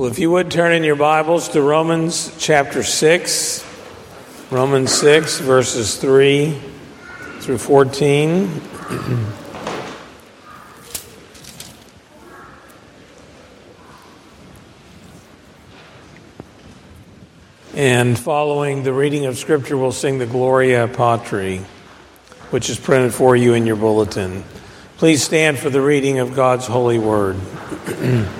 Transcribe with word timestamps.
Well, 0.00 0.08
if 0.08 0.18
you 0.18 0.30
would 0.30 0.50
turn 0.50 0.72
in 0.72 0.82
your 0.82 0.96
Bibles 0.96 1.50
to 1.50 1.60
Romans 1.60 2.34
chapter 2.38 2.82
6, 2.82 3.66
Romans 4.50 4.90
6, 4.92 5.40
verses 5.40 5.98
3 5.98 6.58
through 7.40 7.58
14. 7.58 8.62
and 17.74 18.18
following 18.18 18.82
the 18.84 18.94
reading 18.94 19.26
of 19.26 19.36
Scripture, 19.36 19.76
we'll 19.76 19.92
sing 19.92 20.16
the 20.16 20.24
Gloria 20.24 20.88
Patri, 20.88 21.58
which 22.48 22.70
is 22.70 22.80
printed 22.80 23.12
for 23.12 23.36
you 23.36 23.52
in 23.52 23.66
your 23.66 23.76
bulletin. 23.76 24.44
Please 24.96 25.22
stand 25.22 25.58
for 25.58 25.68
the 25.68 25.82
reading 25.82 26.20
of 26.20 26.34
God's 26.34 26.66
holy 26.66 26.98
word. 26.98 27.36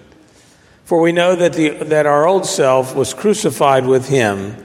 For 0.91 0.99
we 0.99 1.13
know 1.13 1.37
that, 1.37 1.53
the, 1.53 1.69
that 1.85 2.05
our 2.05 2.27
old 2.27 2.45
self 2.45 2.93
was 2.93 3.13
crucified 3.13 3.85
with 3.85 4.09
him, 4.09 4.57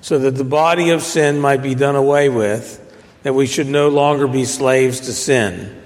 so 0.00 0.16
that 0.16 0.36
the 0.36 0.44
body 0.44 0.90
of 0.90 1.02
sin 1.02 1.40
might 1.40 1.60
be 1.60 1.74
done 1.74 1.96
away 1.96 2.28
with, 2.28 2.78
that 3.24 3.34
we 3.34 3.48
should 3.48 3.66
no 3.66 3.88
longer 3.88 4.28
be 4.28 4.44
slaves 4.44 5.00
to 5.00 5.12
sin. 5.12 5.82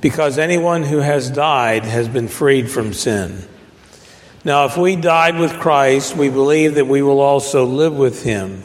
Because 0.00 0.38
anyone 0.38 0.84
who 0.84 1.00
has 1.00 1.30
died 1.30 1.84
has 1.84 2.08
been 2.08 2.28
freed 2.28 2.70
from 2.70 2.94
sin. 2.94 3.46
Now, 4.42 4.64
if 4.64 4.78
we 4.78 4.96
died 4.96 5.38
with 5.38 5.60
Christ, 5.60 6.16
we 6.16 6.30
believe 6.30 6.76
that 6.76 6.86
we 6.86 7.02
will 7.02 7.20
also 7.20 7.66
live 7.66 7.94
with 7.94 8.22
him. 8.22 8.62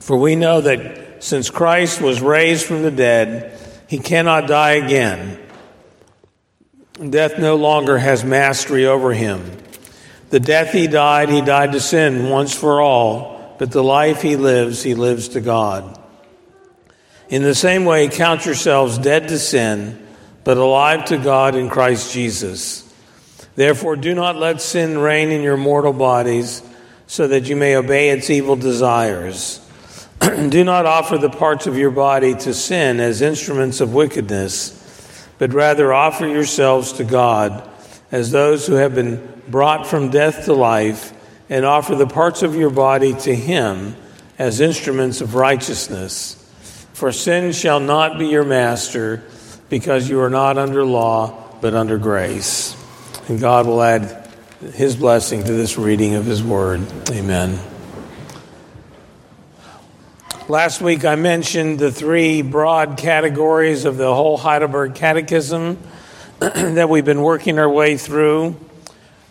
For 0.00 0.18
we 0.18 0.36
know 0.36 0.60
that 0.60 1.24
since 1.24 1.48
Christ 1.48 2.02
was 2.02 2.20
raised 2.20 2.66
from 2.66 2.82
the 2.82 2.90
dead, 2.90 3.58
he 3.88 3.98
cannot 3.98 4.48
die 4.48 4.72
again. 4.72 5.41
Death 6.98 7.38
no 7.38 7.56
longer 7.56 7.96
has 7.98 8.22
mastery 8.22 8.86
over 8.86 9.14
him. 9.14 9.50
The 10.28 10.40
death 10.40 10.72
he 10.72 10.86
died, 10.86 11.30
he 11.30 11.40
died 11.40 11.72
to 11.72 11.80
sin 11.80 12.28
once 12.28 12.54
for 12.54 12.82
all, 12.82 13.56
but 13.58 13.70
the 13.70 13.82
life 13.82 14.20
he 14.20 14.36
lives, 14.36 14.82
he 14.82 14.94
lives 14.94 15.28
to 15.28 15.40
God. 15.40 15.98
In 17.30 17.42
the 17.42 17.54
same 17.54 17.86
way, 17.86 18.08
count 18.08 18.44
yourselves 18.44 18.98
dead 18.98 19.28
to 19.28 19.38
sin, 19.38 20.06
but 20.44 20.58
alive 20.58 21.06
to 21.06 21.16
God 21.16 21.54
in 21.54 21.70
Christ 21.70 22.12
Jesus. 22.12 22.82
Therefore, 23.56 23.96
do 23.96 24.14
not 24.14 24.36
let 24.36 24.60
sin 24.60 24.98
reign 24.98 25.30
in 25.30 25.40
your 25.42 25.56
mortal 25.56 25.94
bodies, 25.94 26.62
so 27.06 27.26
that 27.28 27.48
you 27.48 27.56
may 27.56 27.74
obey 27.76 28.10
its 28.10 28.28
evil 28.28 28.56
desires. 28.56 29.66
do 30.20 30.62
not 30.62 30.84
offer 30.84 31.16
the 31.16 31.30
parts 31.30 31.66
of 31.66 31.78
your 31.78 31.90
body 31.90 32.34
to 32.34 32.52
sin 32.52 33.00
as 33.00 33.22
instruments 33.22 33.80
of 33.80 33.94
wickedness 33.94 34.81
but 35.42 35.52
rather 35.54 35.92
offer 35.92 36.24
yourselves 36.24 36.92
to 36.92 37.02
God 37.02 37.68
as 38.12 38.30
those 38.30 38.64
who 38.64 38.74
have 38.74 38.94
been 38.94 39.42
brought 39.48 39.88
from 39.88 40.08
death 40.08 40.44
to 40.44 40.52
life, 40.52 41.12
and 41.50 41.64
offer 41.64 41.96
the 41.96 42.06
parts 42.06 42.44
of 42.44 42.54
your 42.54 42.70
body 42.70 43.12
to 43.12 43.34
Him 43.34 43.96
as 44.38 44.60
instruments 44.60 45.20
of 45.20 45.34
righteousness. 45.34 46.36
For 46.92 47.10
sin 47.10 47.50
shall 47.50 47.80
not 47.80 48.20
be 48.20 48.28
your 48.28 48.44
master, 48.44 49.24
because 49.68 50.08
you 50.08 50.20
are 50.20 50.30
not 50.30 50.58
under 50.58 50.84
law, 50.84 51.58
but 51.60 51.74
under 51.74 51.98
grace. 51.98 52.76
And 53.28 53.40
God 53.40 53.66
will 53.66 53.82
add 53.82 54.30
His 54.74 54.94
blessing 54.94 55.42
to 55.42 55.52
this 55.52 55.76
reading 55.76 56.14
of 56.14 56.24
His 56.24 56.40
word. 56.40 56.82
Amen. 57.10 57.58
Last 60.48 60.80
week 60.80 61.04
I 61.04 61.14
mentioned 61.14 61.78
the 61.78 61.92
three 61.92 62.42
broad 62.42 62.98
categories 62.98 63.84
of 63.84 63.96
the 63.96 64.12
whole 64.12 64.36
Heidelberg 64.36 64.96
Catechism 64.96 65.78
that 66.40 66.88
we've 66.88 67.04
been 67.04 67.22
working 67.22 67.60
our 67.60 67.70
way 67.70 67.96
through. 67.96 68.56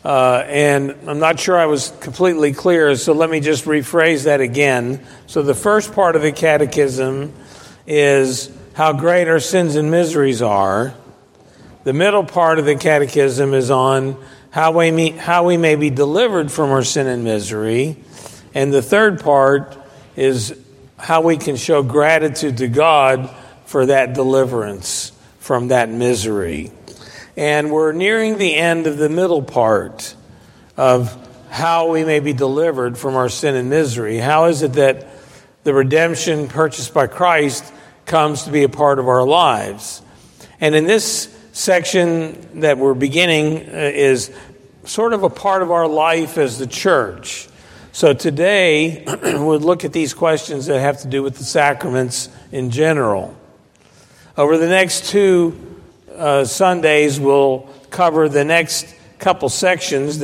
Uh, 0.05 0.45
and 0.47 0.95
I'm 1.07 1.19
not 1.19 1.37
sure 1.37 1.57
I 1.57 1.65
was 1.65 1.91
completely 1.99 2.53
clear, 2.53 2.95
so 2.95 3.11
let 3.11 3.29
me 3.29 3.41
just 3.41 3.65
rephrase 3.65 4.23
that 4.23 4.39
again. 4.39 5.05
So, 5.27 5.41
the 5.41 5.53
first 5.53 5.93
part 5.93 6.15
of 6.15 6.21
the 6.21 6.31
Catechism 6.31 7.33
is 7.85 8.49
how 8.73 8.93
great 8.93 9.27
our 9.27 9.41
sins 9.41 9.75
and 9.75 9.91
miseries 9.91 10.41
are. 10.41 10.93
The 11.83 11.93
middle 11.93 12.23
part 12.23 12.57
of 12.57 12.63
the 12.63 12.77
Catechism 12.77 13.53
is 13.53 13.69
on 13.69 14.15
how 14.49 14.71
we, 14.71 14.91
meet, 14.91 15.17
how 15.17 15.45
we 15.45 15.57
may 15.57 15.75
be 15.75 15.89
delivered 15.89 16.53
from 16.53 16.69
our 16.69 16.83
sin 16.83 17.07
and 17.07 17.25
misery. 17.25 17.97
And 18.53 18.73
the 18.73 18.81
third 18.81 19.19
part 19.19 19.77
is 20.15 20.57
how 21.01 21.21
we 21.21 21.35
can 21.35 21.55
show 21.55 21.81
gratitude 21.81 22.57
to 22.57 22.67
God 22.67 23.27
for 23.65 23.87
that 23.87 24.13
deliverance 24.13 25.11
from 25.39 25.69
that 25.69 25.89
misery. 25.89 26.71
And 27.35 27.71
we're 27.71 27.91
nearing 27.91 28.37
the 28.37 28.53
end 28.53 28.85
of 28.85 28.97
the 28.97 29.09
middle 29.09 29.41
part 29.41 30.15
of 30.77 31.17
how 31.49 31.89
we 31.89 32.05
may 32.05 32.19
be 32.19 32.33
delivered 32.33 32.99
from 32.99 33.15
our 33.15 33.29
sin 33.29 33.55
and 33.55 33.67
misery. 33.67 34.19
How 34.19 34.45
is 34.45 34.61
it 34.61 34.73
that 34.73 35.07
the 35.63 35.73
redemption 35.73 36.47
purchased 36.47 36.93
by 36.93 37.07
Christ 37.07 37.73
comes 38.05 38.43
to 38.43 38.51
be 38.51 38.63
a 38.63 38.69
part 38.69 38.99
of 38.99 39.07
our 39.07 39.25
lives? 39.25 40.03
And 40.59 40.75
in 40.75 40.85
this 40.85 41.35
section 41.51 42.61
that 42.61 42.77
we're 42.77 42.93
beginning 42.93 43.57
uh, 43.57 43.91
is 43.91 44.31
sort 44.85 45.13
of 45.13 45.23
a 45.23 45.29
part 45.29 45.63
of 45.63 45.71
our 45.71 45.87
life 45.87 46.37
as 46.37 46.59
the 46.59 46.67
church. 46.67 47.47
So 47.93 48.13
today, 48.13 49.03
we'll 49.21 49.59
look 49.59 49.83
at 49.83 49.91
these 49.91 50.13
questions 50.13 50.67
that 50.67 50.79
have 50.79 51.01
to 51.01 51.09
do 51.09 51.21
with 51.23 51.35
the 51.35 51.43
sacraments 51.43 52.29
in 52.49 52.69
general. 52.71 53.35
Over 54.37 54.57
the 54.57 54.69
next 54.69 55.09
two 55.09 55.81
uh, 56.15 56.45
Sundays, 56.45 57.19
we'll 57.19 57.69
cover 57.89 58.29
the 58.29 58.45
next 58.45 58.95
couple 59.19 59.49
sections, 59.49 60.23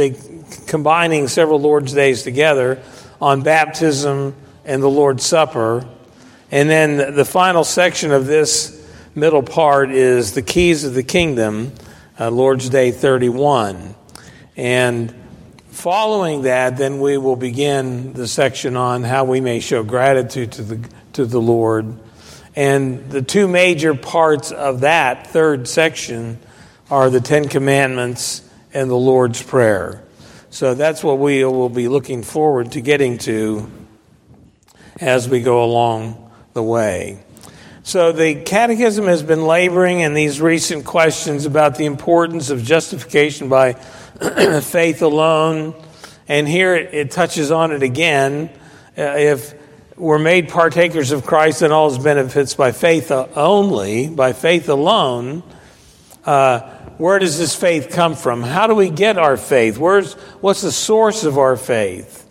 combining 0.68 1.28
several 1.28 1.60
Lord's 1.60 1.92
Days 1.92 2.24
together 2.24 2.82
on 3.20 3.42
baptism 3.42 4.34
and 4.64 4.82
the 4.82 4.90
Lord's 4.90 5.26
Supper. 5.26 5.86
And 6.50 6.70
then 6.70 7.16
the 7.16 7.26
final 7.26 7.66
section 7.66 8.14
of 8.14 8.28
this 8.28 8.82
middle 9.14 9.44
part 9.44 9.92
is 9.92 10.34
the 10.34 10.42
keys 10.42 10.86
of 10.86 10.94
the 10.94 11.04
kingdom, 11.04 11.74
uh, 12.18 12.32
Lord's 12.32 12.70
Day 12.70 12.92
31. 12.92 13.94
And 14.56 15.14
Following 15.78 16.42
that, 16.42 16.76
then 16.78 17.00
we 17.00 17.20
will 17.20 17.36
begin 17.36 18.14
the 18.14 18.28
section 18.28 18.76
on 18.76 19.04
how 19.04 19.26
we 19.26 19.40
may 19.42 19.60
show 19.60 19.84
gratitude 19.84 20.54
to 20.54 20.64
the, 20.64 20.90
to 21.14 21.24
the 21.24 21.40
Lord. 21.40 22.00
And 22.56 23.12
the 23.12 23.22
two 23.22 23.48
major 23.48 23.94
parts 23.94 24.52
of 24.52 24.80
that 24.80 25.28
third 25.28 25.68
section 25.68 26.40
are 26.90 27.12
the 27.12 27.22
Ten 27.22 27.48
Commandments 27.48 28.42
and 28.74 28.90
the 28.90 28.96
Lord's 28.96 29.44
Prayer. 29.44 30.04
So 30.50 30.74
that's 30.74 31.04
what 31.04 31.20
we 31.20 31.46
will 31.46 31.70
be 31.70 31.88
looking 31.88 32.24
forward 32.24 32.72
to 32.72 32.82
getting 32.82 33.20
to 33.20 33.70
as 35.00 35.30
we 35.30 35.42
go 35.42 35.64
along 35.64 36.32
the 36.54 36.64
way. 36.64 37.20
So 37.88 38.12
the 38.12 38.36
Catechism 38.36 39.06
has 39.06 39.24
been 39.24 39.46
laboring 39.46 40.02
in 40.02 40.14
these 40.14 40.42
recent 40.42 40.84
questions 40.84 41.46
about 41.46 41.76
the 41.76 41.86
importance 41.86 42.50
of 42.50 42.62
justification 42.62 43.48
by 43.48 43.74
faith 44.62 45.02
alone. 45.02 45.74
And 46.28 46.50
here 46.50 46.76
it, 46.76 46.94
it, 46.94 47.12
touches 47.12 47.50
on 47.50 47.72
it 47.72 47.84
again. 47.84 48.50
Uh, 48.98 49.04
if 49.16 49.54
we're 49.96 50.20
made 50.20 50.50
partakers 50.50 51.14
of 51.14 51.26
Christ 51.26 51.62
and 51.62 51.72
all 51.72 51.88
his 51.88 51.98
benefits 51.98 52.56
by 52.56 52.74
faith 52.74 53.10
only, 53.10 54.10
by 54.10 54.34
faith 54.34 54.68
alone, 54.68 55.42
uh, 56.26 56.60
where 56.98 57.20
does 57.20 57.38
this 57.38 57.56
faith 57.56 57.90
come 57.90 58.16
from? 58.16 58.44
How 58.44 58.68
do 58.68 58.76
we 58.76 58.90
get 58.90 59.18
our 59.18 59.38
faith? 59.38 59.78
Where's, 59.78 60.16
what's 60.42 60.62
the 60.62 60.74
source 60.74 61.24
of 61.24 61.38
our 61.38 61.56
faith? 61.56 62.30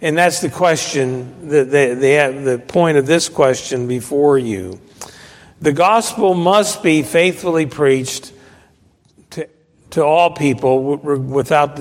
And 0.00 0.16
that's 0.16 0.40
the 0.40 0.48
question, 0.48 1.50
the, 1.50 1.64
the, 1.64 1.94
the, 1.94 2.40
the 2.42 2.58
point 2.58 2.96
of 2.96 3.04
this 3.04 3.28
question 3.28 3.86
before 3.86 4.38
you. 4.38 4.80
The 5.64 5.72
gospel 5.72 6.34
must 6.34 6.82
be 6.82 7.02
faithfully 7.02 7.64
preached 7.66 8.32
to 9.30 9.48
to 9.90 10.04
all 10.04 10.30
people 10.30 10.96
without 10.96 11.76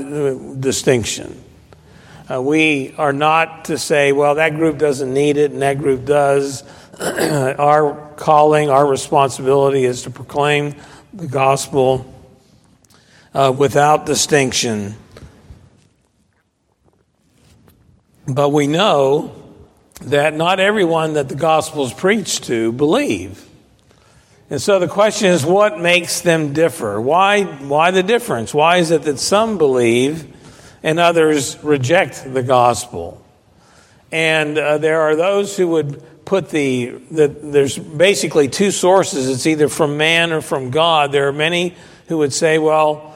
distinction. 0.59 1.43
Uh, 2.31 2.41
we 2.41 2.95
are 2.97 3.11
not 3.11 3.65
to 3.65 3.77
say, 3.77 4.13
well, 4.13 4.35
that 4.35 4.55
group 4.55 4.77
doesn't 4.77 5.13
need 5.13 5.35
it 5.35 5.51
and 5.51 5.61
that 5.61 5.77
group 5.77 6.05
does. 6.05 6.63
our 7.01 8.13
calling, 8.15 8.69
our 8.69 8.87
responsibility 8.87 9.83
is 9.83 10.03
to 10.03 10.09
proclaim 10.09 10.73
the 11.13 11.27
gospel 11.27 12.05
uh, 13.33 13.53
without 13.55 14.05
distinction 14.05 14.95
But 18.27 18.49
we 18.49 18.67
know 18.67 19.35
that 20.01 20.33
not 20.33 20.59
everyone 20.59 21.13
that 21.13 21.27
the 21.27 21.35
gospel 21.35 21.85
is 21.85 21.93
preached 21.93 22.45
to 22.45 22.71
believe. 22.71 23.45
And 24.49 24.61
so 24.61 24.79
the 24.79 24.87
question 24.87 25.29
is 25.29 25.45
what 25.45 25.79
makes 25.79 26.21
them 26.21 26.53
differ? 26.53 26.99
Why, 26.99 27.43
why 27.43 27.91
the 27.91 28.03
difference? 28.03 28.53
Why 28.53 28.77
is 28.77 28.91
it 28.91 29.03
that 29.03 29.19
some 29.19 29.57
believe 29.57 30.27
and 30.83 30.99
others 30.99 31.61
reject 31.63 32.31
the 32.33 32.43
gospel? 32.43 33.23
And 34.11 34.57
uh, 34.57 34.77
there 34.77 35.01
are 35.01 35.15
those 35.15 35.57
who 35.57 35.69
would 35.69 36.25
put 36.25 36.49
the, 36.49 36.89
the, 37.09 37.27
there's 37.27 37.77
basically 37.77 38.47
two 38.47 38.71
sources. 38.71 39.27
It's 39.27 39.47
either 39.47 39.69
from 39.69 39.97
man 39.97 40.31
or 40.31 40.41
from 40.41 40.69
God. 40.69 41.11
There 41.11 41.27
are 41.27 41.33
many 41.33 41.75
who 42.07 42.19
would 42.19 42.33
say, 42.33 42.59
well, 42.59 43.13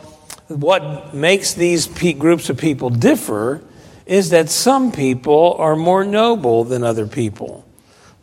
what 0.48 1.14
makes 1.14 1.54
these 1.54 1.88
groups 1.88 2.50
of 2.50 2.58
people 2.58 2.90
differ 2.90 3.62
is 4.06 4.30
that 4.30 4.50
some 4.50 4.92
people 4.92 5.56
are 5.60 5.76
more 5.76 6.04
noble 6.04 6.64
than 6.64 6.84
other 6.84 7.06
people. 7.06 7.67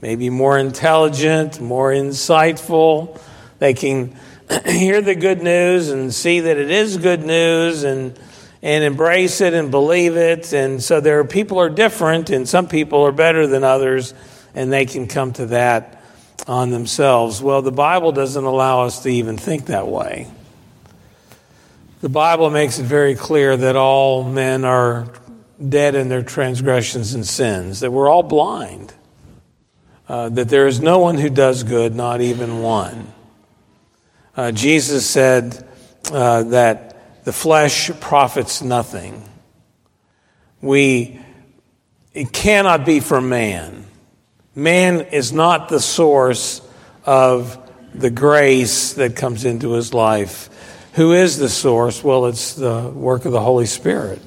Maybe 0.00 0.31
more 0.31 0.58
intelligent, 0.58 1.61
more 1.61 1.91
insightful. 1.91 3.20
They 3.58 3.75
can 3.75 4.17
hear 4.67 5.00
the 5.00 5.14
good 5.14 5.43
news 5.43 5.91
and 5.91 6.12
see 6.12 6.41
that 6.41 6.56
it 6.58 6.70
is 6.70 6.96
good 6.99 7.25
news 7.25 7.85
and, 7.85 8.19
and 8.62 8.85
embrace 8.85 9.41
it 9.41 9.55
and 9.55 9.70
believe 9.70 10.17
it. 10.17 10.52
And 10.52 10.82
so 10.82 11.00
there 11.00 11.20
are 11.20 11.25
people 11.25 11.58
are 11.61 11.70
different, 11.70 12.31
and 12.31 12.49
some 12.49 12.69
people 12.69 13.02
are 13.02 13.12
better 13.12 13.46
than 13.46 13.64
others, 13.64 14.14
and 14.55 14.73
they 14.73 14.87
can 14.87 15.06
come 15.06 15.32
to 15.35 15.46
that 15.46 16.02
on 16.46 16.70
themselves. 16.70 17.41
Well, 17.41 17.62
the 17.62 17.73
Bible 17.73 18.12
doesn't 18.12 18.44
allow 18.44 18.82
us 18.85 19.02
to 19.05 19.08
even 19.08 19.37
think 19.37 19.67
that 19.67 19.88
way. 19.88 20.31
The 22.00 22.08
Bible 22.11 22.50
makes 22.50 22.79
it 22.79 22.85
very 22.85 23.14
clear 23.14 23.56
that 23.56 23.76
all 23.76 24.25
men 24.25 24.64
are 24.64 25.08
dead 25.67 25.94
in 25.94 26.11
their 26.11 26.23
transgressions 26.23 27.14
and 27.14 27.26
sins, 27.26 27.81
that 27.81 27.91
we're 27.91 28.11
all 28.11 28.23
blind, 28.23 28.93
uh, 30.08 30.28
that 30.30 30.48
there 30.48 30.66
is 30.66 30.80
no 30.80 30.98
one 30.98 31.16
who 31.16 31.30
does 31.30 31.62
good, 31.62 31.94
not 31.94 32.20
even 32.20 32.60
one. 32.60 33.12
Uh, 34.36 34.52
Jesus 34.52 35.08
said 35.08 35.66
uh, 36.12 36.42
that 36.44 37.24
the 37.24 37.32
flesh 37.32 37.90
profits 38.00 38.62
nothing. 38.62 39.26
We, 40.60 41.20
it 42.12 42.32
cannot 42.32 42.84
be 42.84 43.00
for 43.00 43.20
man. 43.20 43.86
Man 44.54 45.00
is 45.00 45.32
not 45.32 45.68
the 45.68 45.80
source 45.80 46.60
of 47.04 47.58
the 47.94 48.10
grace 48.10 48.94
that 48.94 49.16
comes 49.16 49.44
into 49.44 49.72
his 49.72 49.94
life. 49.94 50.50
Who 50.94 51.12
is 51.12 51.38
the 51.38 51.48
source? 51.48 52.04
Well, 52.04 52.26
it's 52.26 52.54
the 52.54 52.88
work 52.88 53.24
of 53.24 53.32
the 53.32 53.40
Holy 53.40 53.66
Spirit. 53.66 54.20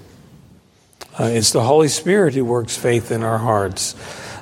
Uh, 1.19 1.25
it's 1.25 1.51
the 1.51 1.63
Holy 1.63 1.87
Spirit 1.87 2.33
who 2.33 2.45
works 2.45 2.77
faith 2.77 3.11
in 3.11 3.23
our 3.23 3.37
hearts. 3.37 3.95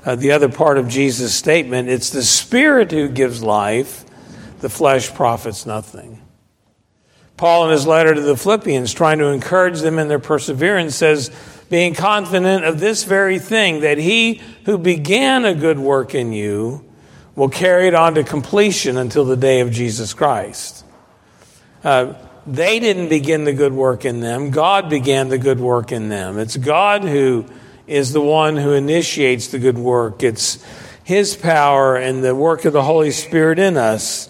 Uh, 0.06 0.16
the 0.16 0.32
other 0.32 0.48
part 0.48 0.78
of 0.78 0.88
Jesus' 0.88 1.34
statement 1.34 1.90
it's 1.90 2.12
the 2.12 2.24
Spirit 2.24 2.92
who 2.92 3.10
gives 3.10 3.42
life, 3.42 4.06
the 4.60 4.70
flesh 4.70 5.14
profits 5.14 5.66
nothing. 5.66 6.22
Paul, 7.38 7.66
in 7.66 7.72
his 7.72 7.86
letter 7.86 8.14
to 8.14 8.22
the 8.22 8.38
Philippians, 8.38 8.94
trying 8.94 9.18
to 9.18 9.26
encourage 9.26 9.82
them 9.82 10.00
in 10.00 10.08
their 10.08 10.20
perseverance, 10.20 10.96
says, 10.96 11.32
being 11.70 11.94
confident 11.94 12.64
of 12.64 12.80
this 12.80 13.04
very 13.04 13.40
thing, 13.40 13.82
that 13.82 13.98
he 13.98 14.42
who 14.66 14.78
began 14.78 15.44
a 15.44 15.54
good 15.54 15.80
work 15.80 16.16
in 16.16 16.32
you 16.32 16.86
will 17.36 17.50
carry 17.50 17.88
it 17.88 17.94
on 17.94 18.16
to 18.16 18.24
completion 18.24 18.96
until 18.96 19.26
the 19.26 19.36
day 19.36 19.60
of 19.60 19.72
Jesus 19.72 20.14
Christ. 20.14 20.86
Uh, 21.84 22.14
they 22.48 22.80
didn't 22.80 23.10
begin 23.10 23.44
the 23.44 23.54
good 23.54 23.74
work 23.74 24.06
in 24.06 24.22
them. 24.22 24.52
God 24.52 24.90
began 24.90 25.28
the 25.28 25.38
good 25.38 25.60
work 25.60 25.92
in 25.92 26.08
them. 26.08 26.38
It's 26.38 26.56
God 26.56 27.04
who 27.04 27.46
is 27.88 28.14
the 28.14 28.22
one 28.22 28.58
who 28.58 28.74
initiates 28.74 29.48
the 29.48 29.60
good 29.60 29.78
work. 29.78 30.24
It's 30.24 30.64
His 31.04 31.36
power 31.36 31.96
and 31.96 32.24
the 32.24 32.36
work 32.36 32.66
of 32.66 32.74
the 32.74 32.84
Holy 32.84 33.12
Spirit 33.12 33.60
in 33.60 33.78
us. 33.78 34.30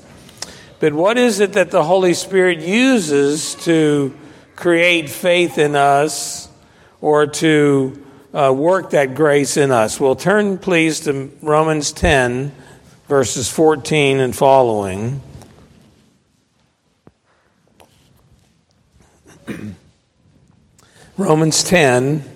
But 0.80 0.94
what 0.94 1.18
is 1.18 1.40
it 1.40 1.54
that 1.54 1.72
the 1.72 1.84
Holy 1.84 2.14
Spirit 2.14 2.60
uses 2.60 3.56
to 3.64 4.14
create 4.56 5.10
faith 5.10 5.58
in 5.58 5.76
us 5.76 6.50
or 7.02 7.28
to 7.28 8.06
uh, 8.34 8.54
work 8.56 8.90
that 8.92 9.16
grace 9.16 9.56
in 9.58 9.72
us? 9.72 10.00
Well, 10.00 10.16
turn 10.16 10.58
please 10.58 11.00
to 11.02 11.32
Romans 11.42 11.94
10, 11.94 12.52
verses 13.08 13.50
14 13.50 14.20
and 14.20 14.36
following. 14.36 15.22
Romans 21.18 21.64
10 21.64 22.35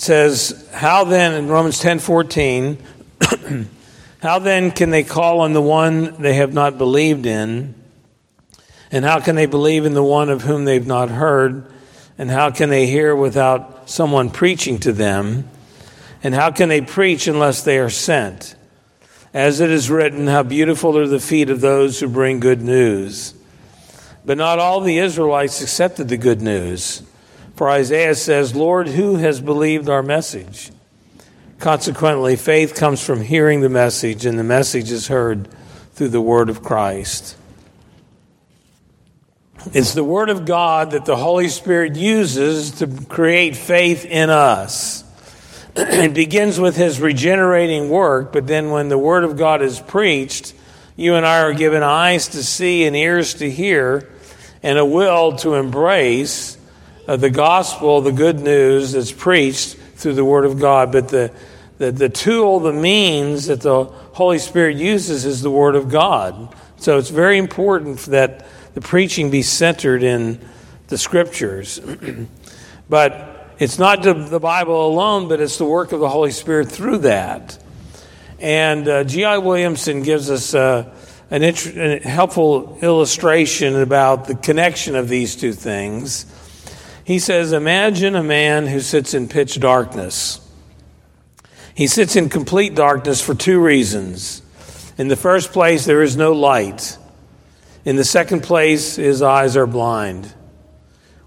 says, 0.00 0.68
How 0.72 1.04
then, 1.04 1.34
in 1.34 1.48
Romans 1.48 1.78
10 1.78 1.98
14, 1.98 2.78
how 4.22 4.38
then 4.38 4.70
can 4.70 4.90
they 4.90 5.02
call 5.02 5.40
on 5.40 5.52
the 5.52 5.62
one 5.62 6.20
they 6.20 6.34
have 6.34 6.52
not 6.52 6.78
believed 6.78 7.26
in? 7.26 7.74
And 8.90 9.04
how 9.04 9.20
can 9.20 9.36
they 9.36 9.46
believe 9.46 9.84
in 9.84 9.94
the 9.94 10.02
one 10.02 10.30
of 10.30 10.42
whom 10.42 10.64
they've 10.64 10.86
not 10.86 11.10
heard? 11.10 11.70
And 12.16 12.30
how 12.30 12.50
can 12.50 12.70
they 12.70 12.86
hear 12.86 13.14
without 13.14 13.88
someone 13.88 14.30
preaching 14.30 14.78
to 14.80 14.92
them? 14.92 15.48
And 16.22 16.34
how 16.34 16.50
can 16.50 16.68
they 16.68 16.80
preach 16.80 17.28
unless 17.28 17.62
they 17.62 17.78
are 17.78 17.90
sent? 17.90 18.56
As 19.34 19.60
it 19.60 19.70
is 19.70 19.90
written, 19.90 20.26
How 20.26 20.42
beautiful 20.42 20.96
are 20.96 21.06
the 21.06 21.20
feet 21.20 21.50
of 21.50 21.60
those 21.60 22.00
who 22.00 22.08
bring 22.08 22.40
good 22.40 22.62
news. 22.62 23.34
But 24.24 24.38
not 24.38 24.58
all 24.58 24.80
the 24.80 24.98
Israelites 24.98 25.60
accepted 25.60 26.08
the 26.08 26.16
good 26.16 26.42
news. 26.42 27.02
For 27.58 27.68
Isaiah 27.68 28.14
says, 28.14 28.54
Lord, 28.54 28.86
who 28.86 29.16
has 29.16 29.40
believed 29.40 29.88
our 29.88 30.00
message? 30.00 30.70
Consequently, 31.58 32.36
faith 32.36 32.76
comes 32.76 33.04
from 33.04 33.20
hearing 33.20 33.62
the 33.62 33.68
message, 33.68 34.24
and 34.26 34.38
the 34.38 34.44
message 34.44 34.92
is 34.92 35.08
heard 35.08 35.48
through 35.94 36.10
the 36.10 36.20
word 36.20 36.50
of 36.50 36.62
Christ. 36.62 37.36
It's 39.72 39.92
the 39.92 40.04
word 40.04 40.30
of 40.30 40.46
God 40.46 40.92
that 40.92 41.04
the 41.04 41.16
Holy 41.16 41.48
Spirit 41.48 41.96
uses 41.96 42.70
to 42.78 42.86
create 42.86 43.56
faith 43.56 44.04
in 44.04 44.30
us. 44.30 45.02
it 45.74 46.14
begins 46.14 46.60
with 46.60 46.76
his 46.76 47.00
regenerating 47.00 47.88
work, 47.88 48.32
but 48.32 48.46
then 48.46 48.70
when 48.70 48.88
the 48.88 48.98
word 48.98 49.24
of 49.24 49.36
God 49.36 49.62
is 49.62 49.80
preached, 49.80 50.54
you 50.94 51.16
and 51.16 51.26
I 51.26 51.40
are 51.40 51.54
given 51.54 51.82
eyes 51.82 52.28
to 52.28 52.44
see 52.44 52.84
and 52.84 52.94
ears 52.94 53.34
to 53.34 53.50
hear 53.50 54.08
and 54.62 54.78
a 54.78 54.84
will 54.84 55.32
to 55.38 55.54
embrace 55.54 56.56
uh, 57.08 57.16
the 57.16 57.30
gospel, 57.30 58.02
the 58.02 58.12
good 58.12 58.38
news 58.38 58.92
that's 58.92 59.10
preached 59.10 59.76
through 59.96 60.12
the 60.12 60.24
Word 60.24 60.44
of 60.44 60.60
God. 60.60 60.92
But 60.92 61.08
the, 61.08 61.32
the, 61.78 61.90
the 61.90 62.10
tool, 62.10 62.60
the 62.60 62.72
means 62.72 63.46
that 63.46 63.62
the 63.62 63.84
Holy 63.84 64.38
Spirit 64.38 64.76
uses 64.76 65.24
is 65.24 65.40
the 65.40 65.50
Word 65.50 65.74
of 65.74 65.88
God. 65.88 66.54
So 66.76 66.98
it's 66.98 67.08
very 67.08 67.38
important 67.38 67.98
that 68.06 68.46
the 68.74 68.82
preaching 68.82 69.30
be 69.30 69.42
centered 69.42 70.02
in 70.02 70.38
the 70.88 70.98
Scriptures. 70.98 71.80
but 72.90 73.54
it's 73.58 73.78
not 73.78 74.02
the 74.02 74.38
Bible 74.38 74.86
alone, 74.86 75.28
but 75.28 75.40
it's 75.40 75.56
the 75.56 75.64
work 75.64 75.92
of 75.92 76.00
the 76.00 76.08
Holy 76.10 76.30
Spirit 76.30 76.70
through 76.70 76.98
that. 76.98 77.58
And 78.38 78.86
uh, 78.86 79.04
G.I. 79.04 79.38
Williamson 79.38 80.02
gives 80.02 80.30
us. 80.30 80.54
Uh, 80.54 80.94
an, 81.30 81.42
int- 81.42 82.04
helpful 82.04 82.78
illustration 82.80 83.76
about 83.76 84.26
the 84.26 84.34
connection 84.34 84.96
of 84.96 85.10
these 85.10 85.36
two 85.36 85.52
things. 85.52 86.24
He 87.08 87.18
says, 87.18 87.54
Imagine 87.54 88.14
a 88.14 88.22
man 88.22 88.66
who 88.66 88.80
sits 88.80 89.14
in 89.14 89.28
pitch 89.28 89.58
darkness. 89.58 90.46
He 91.74 91.86
sits 91.86 92.16
in 92.16 92.28
complete 92.28 92.74
darkness 92.74 93.22
for 93.22 93.34
two 93.34 93.62
reasons. 93.62 94.42
In 94.98 95.08
the 95.08 95.16
first 95.16 95.50
place, 95.50 95.86
there 95.86 96.02
is 96.02 96.18
no 96.18 96.32
light. 96.32 96.98
In 97.86 97.96
the 97.96 98.04
second 98.04 98.42
place, 98.42 98.96
his 98.96 99.22
eyes 99.22 99.56
are 99.56 99.66
blind. 99.66 100.34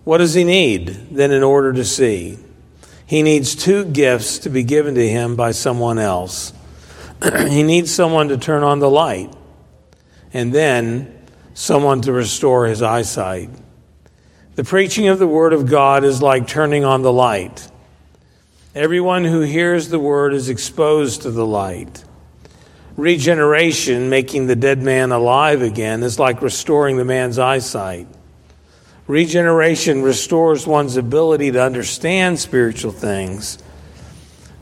What 0.03 0.19
does 0.19 0.35
he 0.35 0.43
need 0.43 1.15
then 1.15 1.31
in 1.31 1.41
order 1.41 1.73
to 1.73 1.83
see? 1.83 2.37
He 3.07 3.23
needs 3.23 3.55
two 3.55 3.83
gifts 3.83 4.37
to 4.37 4.51
be 4.51 4.61
given 4.61 4.93
to 4.93 5.09
him 5.09 5.35
by 5.35 5.49
someone 5.49 5.97
else. 5.97 6.53
he 7.49 7.63
needs 7.63 7.89
someone 7.89 8.27
to 8.27 8.37
turn 8.37 8.61
on 8.61 8.77
the 8.77 8.89
light 8.91 9.33
and 10.31 10.53
then 10.53 11.25
someone 11.55 12.01
to 12.01 12.11
restore 12.11 12.67
his 12.67 12.83
eyesight. 12.83 13.49
The 14.55 14.63
preaching 14.65 15.07
of 15.07 15.17
the 15.17 15.27
Word 15.27 15.53
of 15.53 15.69
God 15.69 16.03
is 16.03 16.21
like 16.21 16.45
turning 16.45 16.83
on 16.83 17.03
the 17.03 17.13
light. 17.13 17.69
Everyone 18.75 19.23
who 19.23 19.41
hears 19.41 19.87
the 19.87 19.99
Word 19.99 20.33
is 20.33 20.49
exposed 20.49 21.21
to 21.21 21.31
the 21.31 21.45
light. 21.45 22.03
Regeneration, 22.97 24.09
making 24.09 24.47
the 24.47 24.55
dead 24.57 24.81
man 24.81 25.13
alive 25.13 25.61
again, 25.61 26.03
is 26.03 26.19
like 26.19 26.41
restoring 26.41 26.97
the 26.97 27.05
man's 27.05 27.39
eyesight. 27.39 28.07
Regeneration 29.07 30.01
restores 30.01 30.67
one's 30.67 30.97
ability 30.97 31.51
to 31.51 31.63
understand 31.63 32.37
spiritual 32.37 32.91
things. 32.91 33.57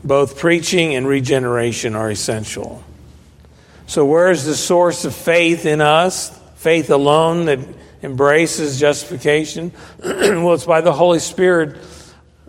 Both 0.04 0.38
preaching 0.38 0.94
and 0.94 1.06
regeneration 1.06 1.96
are 1.96 2.10
essential. 2.10 2.84
So, 3.88 4.06
where 4.06 4.30
is 4.30 4.44
the 4.44 4.54
source 4.54 5.04
of 5.04 5.14
faith 5.14 5.66
in 5.66 5.80
us? 5.80 6.36
Faith 6.54 6.90
alone 6.90 7.46
that 7.46 7.58
embraces 8.02 8.78
justification? 8.78 9.72
well, 10.02 10.54
it's 10.54 10.64
by 10.64 10.80
the 10.80 10.92
Holy 10.92 11.18
Spirit 11.18 11.76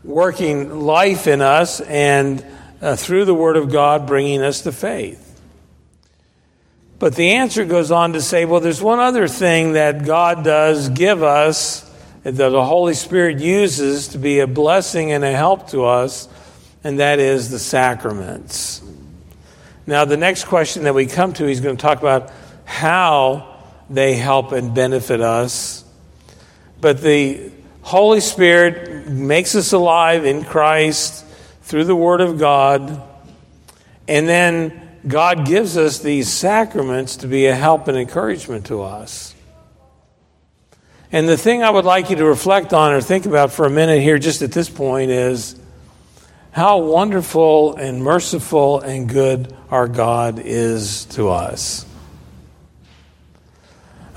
working 0.03 0.81
life 0.81 1.27
in 1.27 1.41
us 1.41 1.81
and 1.81 2.45
uh, 2.81 2.95
through 2.95 3.25
the 3.25 3.33
Word 3.33 3.57
of 3.57 3.71
God 3.71 4.07
bringing 4.07 4.41
us 4.41 4.61
to 4.61 4.71
faith. 4.71 5.27
But 6.99 7.15
the 7.15 7.31
answer 7.31 7.65
goes 7.65 7.91
on 7.91 8.13
to 8.13 8.21
say, 8.21 8.45
well, 8.45 8.59
there's 8.59 8.81
one 8.81 8.99
other 8.99 9.27
thing 9.27 9.73
that 9.73 10.05
God 10.05 10.43
does 10.43 10.89
give 10.89 11.23
us 11.23 11.89
that 12.23 12.33
the 12.33 12.63
Holy 12.63 12.93
Spirit 12.93 13.39
uses 13.39 14.09
to 14.09 14.19
be 14.19 14.39
a 14.39 14.47
blessing 14.47 15.11
and 15.11 15.23
a 15.23 15.31
help 15.31 15.69
to 15.69 15.85
us, 15.85 16.29
and 16.83 16.99
that 16.99 17.17
is 17.17 17.49
the 17.49 17.57
sacraments. 17.57 18.83
Now, 19.87 20.05
the 20.05 20.17
next 20.17 20.45
question 20.45 20.83
that 20.83 20.93
we 20.93 21.07
come 21.07 21.33
to, 21.33 21.45
he's 21.45 21.61
going 21.61 21.75
to 21.75 21.81
talk 21.81 21.99
about 21.99 22.31
how 22.65 23.50
they 23.89 24.15
help 24.15 24.51
and 24.51 24.73
benefit 24.73 25.21
us. 25.21 25.83
But 26.79 27.01
the 27.01 27.51
Holy 27.81 28.19
Spirit 28.19 29.07
makes 29.07 29.55
us 29.55 29.73
alive 29.73 30.25
in 30.25 30.43
Christ 30.43 31.25
through 31.63 31.85
the 31.85 31.95
Word 31.95 32.21
of 32.21 32.37
God, 32.37 33.01
and 34.07 34.27
then 34.27 34.89
God 35.07 35.45
gives 35.45 35.77
us 35.77 35.99
these 35.99 36.31
sacraments 36.31 37.17
to 37.17 37.27
be 37.27 37.47
a 37.47 37.55
help 37.55 37.87
and 37.87 37.97
encouragement 37.97 38.67
to 38.67 38.83
us. 38.83 39.33
And 41.11 41.27
the 41.27 41.37
thing 41.37 41.63
I 41.63 41.69
would 41.69 41.85
like 41.85 42.09
you 42.09 42.15
to 42.17 42.25
reflect 42.25 42.73
on 42.73 42.93
or 42.93 43.01
think 43.01 43.25
about 43.25 43.51
for 43.51 43.65
a 43.65 43.69
minute 43.69 44.01
here, 44.01 44.17
just 44.17 44.41
at 44.41 44.51
this 44.51 44.69
point, 44.69 45.11
is 45.11 45.59
how 46.51 46.79
wonderful 46.79 47.75
and 47.75 48.03
merciful 48.03 48.79
and 48.79 49.09
good 49.09 49.55
our 49.69 49.87
God 49.87 50.39
is 50.39 51.05
to 51.05 51.29
us. 51.29 51.85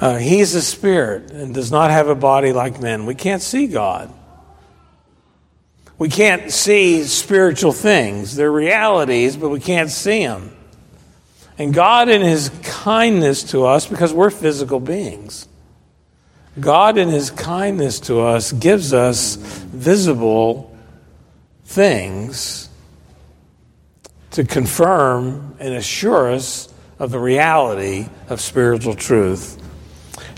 Uh, 0.05 0.19
he's 0.19 0.55
a 0.55 0.61
spirit 0.61 1.31
and 1.31 1.55
does 1.55 1.73
not 1.73 1.91
have 1.91 2.09
a 2.09 2.15
body 2.15 2.53
like 2.53 2.79
men. 2.79 3.07
We 3.07 3.15
can't 3.15 3.41
see 3.41 3.67
God. 3.67 4.13
We 5.97 6.11
can't 6.11 6.53
see 6.53 7.05
spiritual 7.05 7.73
things. 7.73 8.37
They're 8.37 8.53
realities, 8.53 9.35
but 9.35 9.49
we 9.49 9.61
can't 9.61 9.89
see 9.89 10.27
them. 10.27 10.55
And 11.57 11.73
God, 11.73 12.11
in 12.11 12.21
His 12.21 12.51
kindness 12.63 13.45
to 13.45 13.65
us, 13.65 13.87
because 13.87 14.13
we're 14.13 14.29
physical 14.29 14.79
beings, 14.79 15.49
God, 16.61 16.99
in 16.99 17.09
His 17.09 17.31
kindness 17.31 17.99
to 18.01 18.21
us, 18.21 18.53
gives 18.53 18.93
us 18.93 19.37
visible 19.37 20.77
things 21.65 22.69
to 24.33 24.45
confirm 24.45 25.57
and 25.59 25.73
assure 25.73 26.31
us 26.31 26.69
of 26.99 27.11
the 27.11 27.19
reality 27.19 28.07
of 28.29 28.43
spiritual 28.43 28.95
truth. 28.95 29.63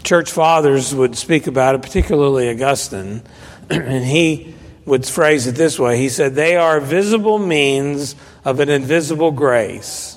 Church 0.07 0.31
fathers 0.31 0.95
would 0.95 1.17
speak 1.17 1.49
about 1.49 1.75
it, 1.75 1.83
particularly 1.83 2.49
Augustine, 2.49 3.23
and 3.71 4.05
he 4.05 4.55
would 4.85 5.05
phrase 5.05 5.49
it 5.49 5.57
this 5.57 5.81
way 5.81 5.99
He 5.99 6.09
said, 6.09 6.37
They 6.37 6.57
are 6.57 6.81
visible 6.81 7.39
means 7.39 8.15
of 8.45 8.61
an 8.61 8.69
invisible 8.69 9.33
grace. 9.33 10.17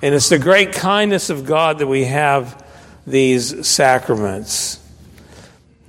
And 0.00 0.14
it's 0.14 0.28
the 0.28 0.38
great 0.38 0.72
kindness 0.72 1.28
of 1.28 1.44
God 1.44 1.78
that 1.78 1.88
we 1.88 2.04
have 2.04 2.64
these 3.04 3.66
sacraments. 3.66 4.78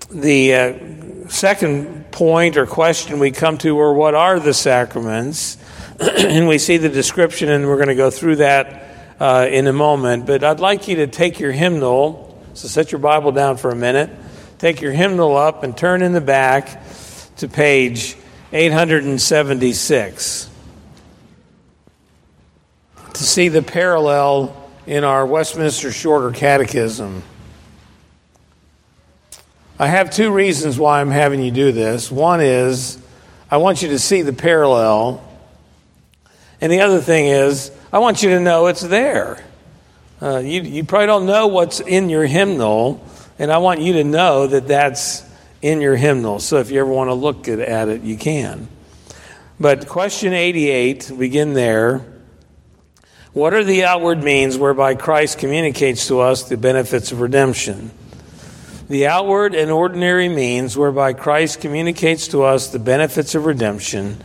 The 0.10 0.56
uh, 0.56 1.28
second 1.28 2.12
point 2.12 2.58
or 2.58 2.66
question 2.66 3.20
we 3.20 3.30
come 3.30 3.60
to 3.60 3.80
are 3.80 3.94
what 3.94 4.16
are 4.16 4.40
the 4.40 4.56
sacraments? 4.56 5.58
and 6.00 6.48
we 6.48 6.58
see 6.58 6.78
the 6.78 6.90
description, 6.90 7.50
and 7.50 7.68
we're 7.68 7.76
going 7.76 7.90
to 7.90 7.96
go 7.96 8.10
through 8.10 8.38
that 8.38 9.16
uh, 9.20 9.48
in 9.48 9.68
a 9.68 9.74
moment. 9.74 10.26
But 10.26 10.44
I'd 10.44 10.60
like 10.60 10.88
you 10.88 10.96
to 10.96 11.08
take 11.08 11.40
your 11.40 11.52
hymnal, 11.52 12.29
so 12.54 12.68
set 12.68 12.92
your 12.92 13.00
Bible 13.00 13.32
down 13.32 13.58
for 13.58 13.72
a 13.72 13.76
minute, 13.76 14.10
take 14.58 14.82
your 14.82 14.92
hymnal 14.92 15.38
up 15.38 15.64
and 15.64 15.78
turn 15.78 16.02
in 16.02 16.14
the 16.14 16.22
back 16.22 16.84
to 17.38 17.48
page 17.48 18.16
876 18.52 20.50
to 23.14 23.24
see 23.24 23.50
the 23.50 23.62
parallel 23.62 24.70
in 24.88 25.04
our 25.04 25.26
Westminster 25.26 25.92
Shorter 25.92 26.32
Catechism. 26.32 27.22
I 29.78 29.88
have 29.88 30.10
two 30.10 30.32
reasons 30.32 30.80
why 30.80 31.00
I'm 31.00 31.12
having 31.12 31.42
you 31.42 31.52
do 31.52 31.72
this. 31.72 32.12
One 32.12 32.42
is 32.42 32.98
I 33.52 33.58
want 33.58 33.82
you 33.82 33.90
to 33.90 34.00
see 34.00 34.22
the 34.22 34.34
parallel, 34.34 35.24
and 36.60 36.72
the 36.72 36.82
other 36.82 37.00
thing 37.00 37.28
is 37.28 37.72
I 37.92 38.00
want 38.00 38.24
you 38.24 38.30
to 38.30 38.40
know 38.40 38.68
it's 38.68 38.82
there. 38.82 39.44
Uh, 40.22 40.40
you, 40.40 40.62
you 40.62 40.84
probably 40.84 41.08
don't 41.08 41.26
know 41.26 41.48
what's 41.48 41.80
in 41.80 42.10
your 42.10 42.26
hymnal, 42.26 43.02
and 43.38 43.52
I 43.52 43.60
want 43.60 43.80
you 43.80 43.94
to 43.94 44.04
know 44.04 44.48
that 44.48 44.68
that's 44.68 45.24
in 45.62 45.80
your 45.80 45.96
hymnal. 45.96 46.40
So 46.40 46.58
if 46.58 46.72
you 46.72 46.82
ever 46.82 46.92
want 46.92 47.10
to 47.10 47.14
look 47.14 47.48
at, 47.48 47.60
at 47.60 47.88
it, 47.88 48.02
you 48.02 48.18
can. 48.18 48.68
But 49.62 49.88
question 49.88 50.34
88, 50.34 51.12
begin 51.18 51.54
there. 51.54 52.06
What 53.32 53.54
are 53.54 53.64
the 53.64 53.86
outward 53.86 54.22
means 54.22 54.58
whereby 54.58 54.96
Christ 54.96 55.40
communicates 55.40 56.08
to 56.08 56.20
us 56.20 56.50
the 56.50 56.58
benefits 56.58 57.14
of 57.14 57.22
redemption? 57.22 57.92
The 58.90 59.08
outward 59.08 59.56
and 59.56 59.72
ordinary 59.72 60.28
means 60.28 60.76
whereby 60.76 61.14
Christ 61.14 61.62
communicates 61.62 62.28
to 62.30 62.44
us 62.44 62.70
the 62.70 62.80
benefits 62.80 63.36
of 63.36 63.46
redemption 63.46 64.18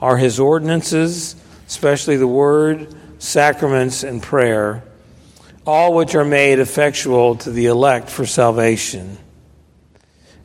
are 0.00 0.18
his 0.18 0.38
ordinances, 0.38 1.34
especially 1.66 2.16
the 2.16 2.28
word, 2.28 2.94
sacraments, 3.18 4.04
and 4.04 4.22
prayer, 4.22 4.84
all 5.66 5.94
which 5.94 6.14
are 6.14 6.24
made 6.24 6.58
effectual 6.58 7.36
to 7.36 7.50
the 7.50 7.66
elect 7.66 8.10
for 8.10 8.26
salvation. 8.26 9.16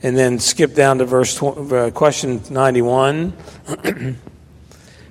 And 0.03 0.15
then 0.15 0.39
skip 0.39 0.75
down 0.75 0.99
to 0.99 1.05
verse 1.05 1.41
uh, 1.41 1.91
question 1.93 2.41
91. 2.49 3.33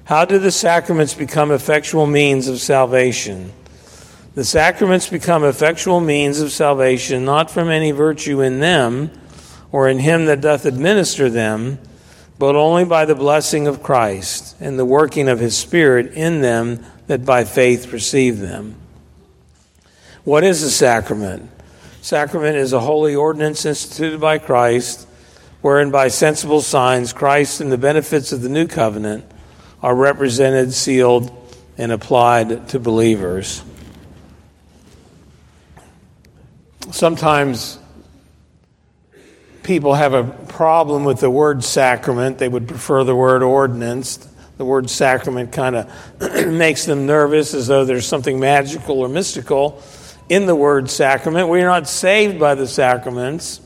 How 0.05 0.25
do 0.25 0.39
the 0.39 0.53
sacraments 0.53 1.15
become 1.15 1.51
effectual 1.51 2.07
means 2.07 2.47
of 2.47 2.61
salvation? 2.61 3.53
The 4.37 4.45
sacraments 4.45 5.09
become 5.09 5.43
effectual 5.43 5.99
means 5.99 6.41
of 6.41 6.53
salvation 6.53 7.25
not 7.25 7.51
from 7.51 7.69
any 7.69 7.91
virtue 7.91 8.41
in 8.43 8.61
them 8.61 9.11
or 9.73 9.89
in 9.89 9.99
him 9.99 10.27
that 10.27 10.41
doth 10.41 10.65
administer 10.65 11.29
them, 11.29 11.81
but 12.39 12.55
only 12.55 12.85
by 12.85 13.07
the 13.07 13.15
blessing 13.15 13.67
of 13.67 13.83
Christ 13.83 14.55
and 14.61 14.79
the 14.79 14.85
working 14.85 15.29
of 15.29 15.41
his 15.41 15.57
Spirit 15.57 16.13
in 16.13 16.43
them 16.43 16.85
that 17.09 17.25
by 17.25 17.45
faith 17.45 17.93
receive 17.93 18.39
them. 18.39 18.77
What 20.27 20.43
is 20.43 20.65
a 20.65 20.73
sacrament? 20.73 21.49
Sacrament 22.03 22.57
is 22.57 22.73
a 22.73 22.81
holy 22.81 23.15
ordinance 23.15 23.65
instituted 23.65 24.21
by 24.21 24.39
Christ, 24.39 25.07
wherein 25.61 25.93
by 25.93 26.09
sensible 26.09 26.63
signs 26.63 27.13
Christ 27.13 27.61
and 27.61 27.71
the 27.71 27.79
benefits 27.79 28.33
of 28.33 28.43
the 28.43 28.49
new 28.49 28.67
covenant 28.67 29.25
are 29.85 29.95
represented, 29.95 30.75
sealed, 30.75 31.31
and 31.79 31.93
applied 31.93 32.69
to 32.71 32.81
believers. 32.81 33.63
Sometimes 36.91 37.79
people 39.63 39.95
have 39.95 40.13
a 40.13 40.25
problem 40.25 41.05
with 41.05 41.21
the 41.21 41.31
word 41.31 41.63
sacrament. 41.63 42.39
They 42.39 42.49
would 42.49 42.67
prefer 42.67 43.05
the 43.05 43.15
word 43.15 43.45
ordinance. 43.45 44.17
The 44.57 44.65
word 44.65 44.91
sacrament 44.91 45.53
kind 45.53 45.77
of 45.77 46.47
makes 46.49 46.85
them 46.85 47.07
nervous 47.07 47.55
as 47.55 47.69
though 47.69 47.85
there's 47.85 48.09
something 48.09 48.41
magical 48.41 48.99
or 48.99 49.09
mystical 49.09 49.81
in 50.29 50.47
the 50.47 50.57
word 50.57 50.91
sacrament. 50.91 51.49
We're 51.49 51.67
not 51.67 51.89
saved 51.89 52.39
by 52.39 52.55
the 52.55 52.67
sacraments, 52.67 53.61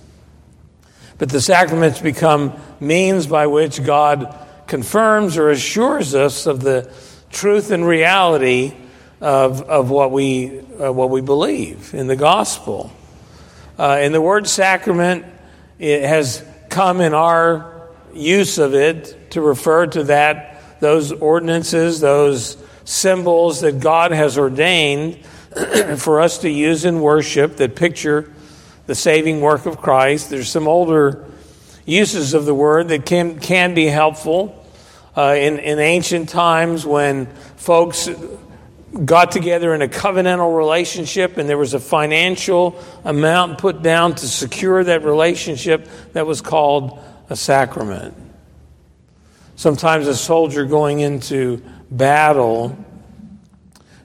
but 1.19 1.29
the 1.29 1.41
sacraments 1.41 2.01
become 2.01 2.55
means 2.81 3.27
by 3.27 3.47
which 3.47 3.83
God 3.85 4.37
confirms 4.67 5.37
or 5.37 5.51
assures 5.51 6.15
us 6.15 6.47
of 6.47 6.61
the 6.61 6.93
truth 7.31 7.71
and 7.71 7.87
reality 7.87 8.75
of, 9.21 9.63
of 9.63 9.91
what, 9.91 10.11
we, 10.11 10.61
uh, 10.61 10.93
what 10.93 11.11
we 11.11 11.21
believe 11.21 11.95
in 11.95 12.07
the 12.07 12.17
gospel. 12.17 12.93
Uh, 13.79 13.99
and 14.01 14.15
the 14.15 14.21
word 14.21 14.47
sacrament 14.47 15.25
it 15.79 16.05
has 16.05 16.45
come 16.69 17.01
in 17.01 17.15
our 17.15 17.89
use 18.15 18.59
of 18.59 18.75
it 18.75 19.31
to 19.31 19.41
refer 19.41 19.87
to 19.87 20.05
that 20.05 20.81
those 20.81 21.13
ordinances, 21.13 22.01
those 22.01 22.57
symbols 22.85 23.61
that 23.61 23.81
God 23.81 24.13
has 24.13 24.39
ordained 24.39 25.19
for 25.97 26.21
us 26.21 26.39
to 26.39 26.51
use 26.51 26.85
in 26.85 27.01
worship 27.01 27.57
that 27.57 27.75
picture 27.75 28.31
the 28.87 28.95
saving 28.95 29.41
work 29.41 29.67
of 29.67 29.79
Christ. 29.79 30.31
There's 30.31 30.49
some 30.49 30.69
older 30.69 31.25
uses 31.87 32.35
of 32.35 32.45
the 32.45 32.55
word 32.55 32.89
that 32.89 33.07
can, 33.07 33.39
can 33.39 33.75
be 33.75 33.87
helpful. 33.87 34.57
Uh, 35.17 35.35
in, 35.37 35.59
in 35.59 35.79
ancient 35.79 36.29
times, 36.29 36.87
when 36.87 37.27
folks 37.57 38.09
got 39.05 39.31
together 39.31 39.75
in 39.75 39.83
a 39.83 39.89
covenantal 39.89 40.57
relationship 40.57 41.37
and 41.37 41.49
there 41.49 41.59
was 41.59 41.75
a 41.75 41.81
financial 41.81 42.81
amount 43.05 43.59
put 43.59 43.83
down 43.83 44.15
to 44.15 44.29
secure 44.29 44.83
that 44.85 45.05
relationship, 45.05 45.89
that 46.13 46.27
was 46.27 46.41
called 46.41 46.99
a 47.29 47.37
sacrament. 47.37 48.15
Sometimes 49.57 50.07
a 50.07 50.17
soldier 50.17 50.65
going 50.65 51.01
into 51.01 51.63
battle, 51.91 52.77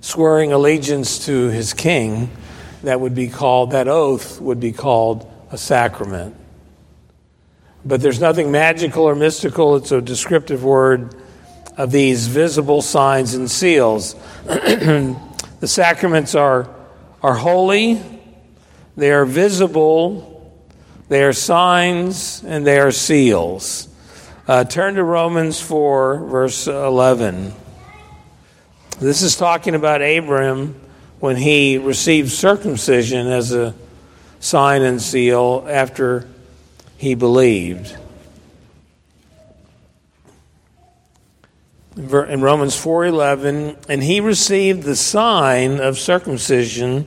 swearing 0.05 0.53
allegiance 0.53 1.25
to 1.25 1.47
his 1.47 1.73
king, 1.73 2.29
that 2.83 3.01
would 3.01 3.15
be 3.15 3.27
called, 3.27 3.71
that 3.71 3.87
oath 3.87 4.39
would 4.39 4.59
be 4.59 4.71
called 4.71 5.27
a 5.51 5.57
sacrament. 5.57 6.35
but 7.83 8.01
there's 8.01 8.21
nothing 8.21 8.51
magical 8.51 9.03
or 9.03 9.15
mystical. 9.15 9.75
It's 9.75 9.91
a 9.91 10.01
descriptive 10.01 10.63
word 10.63 11.15
of 11.75 11.91
these 11.91 12.27
visible 12.27 12.83
signs 12.83 13.33
and 13.33 13.49
seals. 13.49 14.13
the 14.45 15.17
sacraments 15.63 16.35
are, 16.35 16.69
are 17.23 17.33
holy, 17.33 17.99
they 18.95 19.11
are 19.11 19.25
visible, 19.25 20.55
they 21.09 21.23
are 21.23 21.33
signs, 21.33 22.43
and 22.43 22.65
they 22.65 22.77
are 22.77 22.91
seals. 22.91 23.87
Uh, 24.47 24.65
turn 24.65 24.95
to 24.95 25.03
Romans 25.03 25.59
4, 25.59 26.27
verse 26.27 26.67
11. 26.67 27.53
This 28.99 29.23
is 29.23 29.35
talking 29.35 29.75
about 29.75 30.01
Abram 30.01 30.79
when 31.19 31.35
he 31.35 31.77
received 31.77 32.31
circumcision 32.31 33.27
as 33.27 33.51
a 33.51 33.75
sign 34.39 34.83
and 34.83 35.01
seal 35.01 35.67
after 35.69 36.27
he 36.97 37.13
believed. 37.13 37.97
in 41.97 42.41
Romans 42.41 42.75
4:11, 42.75 43.77
and 43.87 44.03
he 44.03 44.19
received 44.19 44.83
the 44.83 44.97
sign 44.97 45.79
of 45.79 45.97
circumcision, 45.97 47.05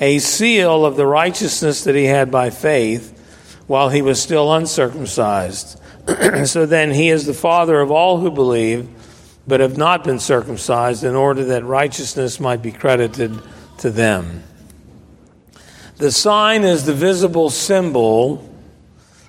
a 0.00 0.20
seal 0.20 0.86
of 0.86 0.96
the 0.96 1.06
righteousness 1.06 1.82
that 1.82 1.96
he 1.96 2.04
had 2.04 2.30
by 2.30 2.48
faith, 2.50 3.12
while 3.66 3.88
he 3.88 4.02
was 4.02 4.22
still 4.22 4.52
uncircumcised. 4.52 5.80
so 6.44 6.64
then 6.64 6.92
he 6.92 7.08
is 7.08 7.26
the 7.26 7.34
father 7.34 7.80
of 7.80 7.90
all 7.90 8.18
who 8.18 8.30
believe, 8.30 8.88
but 9.50 9.60
have 9.60 9.76
not 9.76 10.04
been 10.04 10.18
circumcised, 10.18 11.04
in 11.04 11.14
order 11.14 11.44
that 11.44 11.64
righteousness 11.64 12.40
might 12.40 12.62
be 12.62 12.72
credited 12.72 13.38
to 13.78 13.90
them. 13.90 14.42
The 15.98 16.10
sign 16.10 16.64
is 16.64 16.86
the 16.86 16.94
visible 16.94 17.50
symbol 17.50 18.48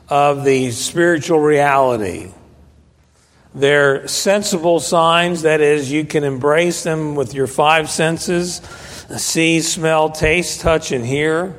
of 0.07 0.45
the 0.45 0.71
spiritual 0.71 1.39
reality. 1.39 2.31
They're 3.53 4.07
sensible 4.07 4.79
signs, 4.79 5.41
that 5.41 5.59
is, 5.59 5.91
you 5.91 6.05
can 6.05 6.23
embrace 6.23 6.83
them 6.83 7.15
with 7.15 7.33
your 7.33 7.47
five 7.47 7.89
senses 7.89 8.61
see, 9.17 9.61
smell, 9.61 10.09
taste, 10.09 10.61
touch, 10.61 10.91
and 10.91 11.05
hear. 11.05 11.55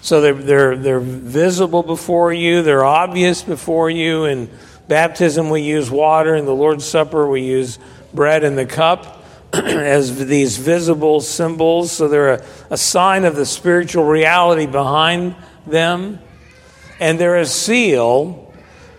So 0.00 0.20
they're, 0.20 0.34
they're, 0.34 0.76
they're 0.76 1.00
visible 1.00 1.82
before 1.82 2.32
you, 2.32 2.62
they're 2.62 2.84
obvious 2.84 3.42
before 3.42 3.90
you. 3.90 4.24
In 4.24 4.50
baptism, 4.88 5.50
we 5.50 5.62
use 5.62 5.90
water, 5.90 6.34
in 6.34 6.44
the 6.44 6.54
Lord's 6.54 6.84
Supper, 6.84 7.28
we 7.28 7.42
use 7.42 7.78
bread 8.14 8.44
and 8.44 8.56
the 8.56 8.66
cup 8.66 9.22
as 9.52 10.26
these 10.26 10.56
visible 10.56 11.20
symbols. 11.20 11.92
So 11.92 12.08
they're 12.08 12.34
a, 12.34 12.44
a 12.70 12.76
sign 12.76 13.24
of 13.24 13.36
the 13.36 13.46
spiritual 13.46 14.04
reality 14.04 14.66
behind 14.66 15.36
them. 15.66 16.18
And 16.98 17.18
they're 17.18 17.36
a 17.36 17.46
seal 17.46 18.46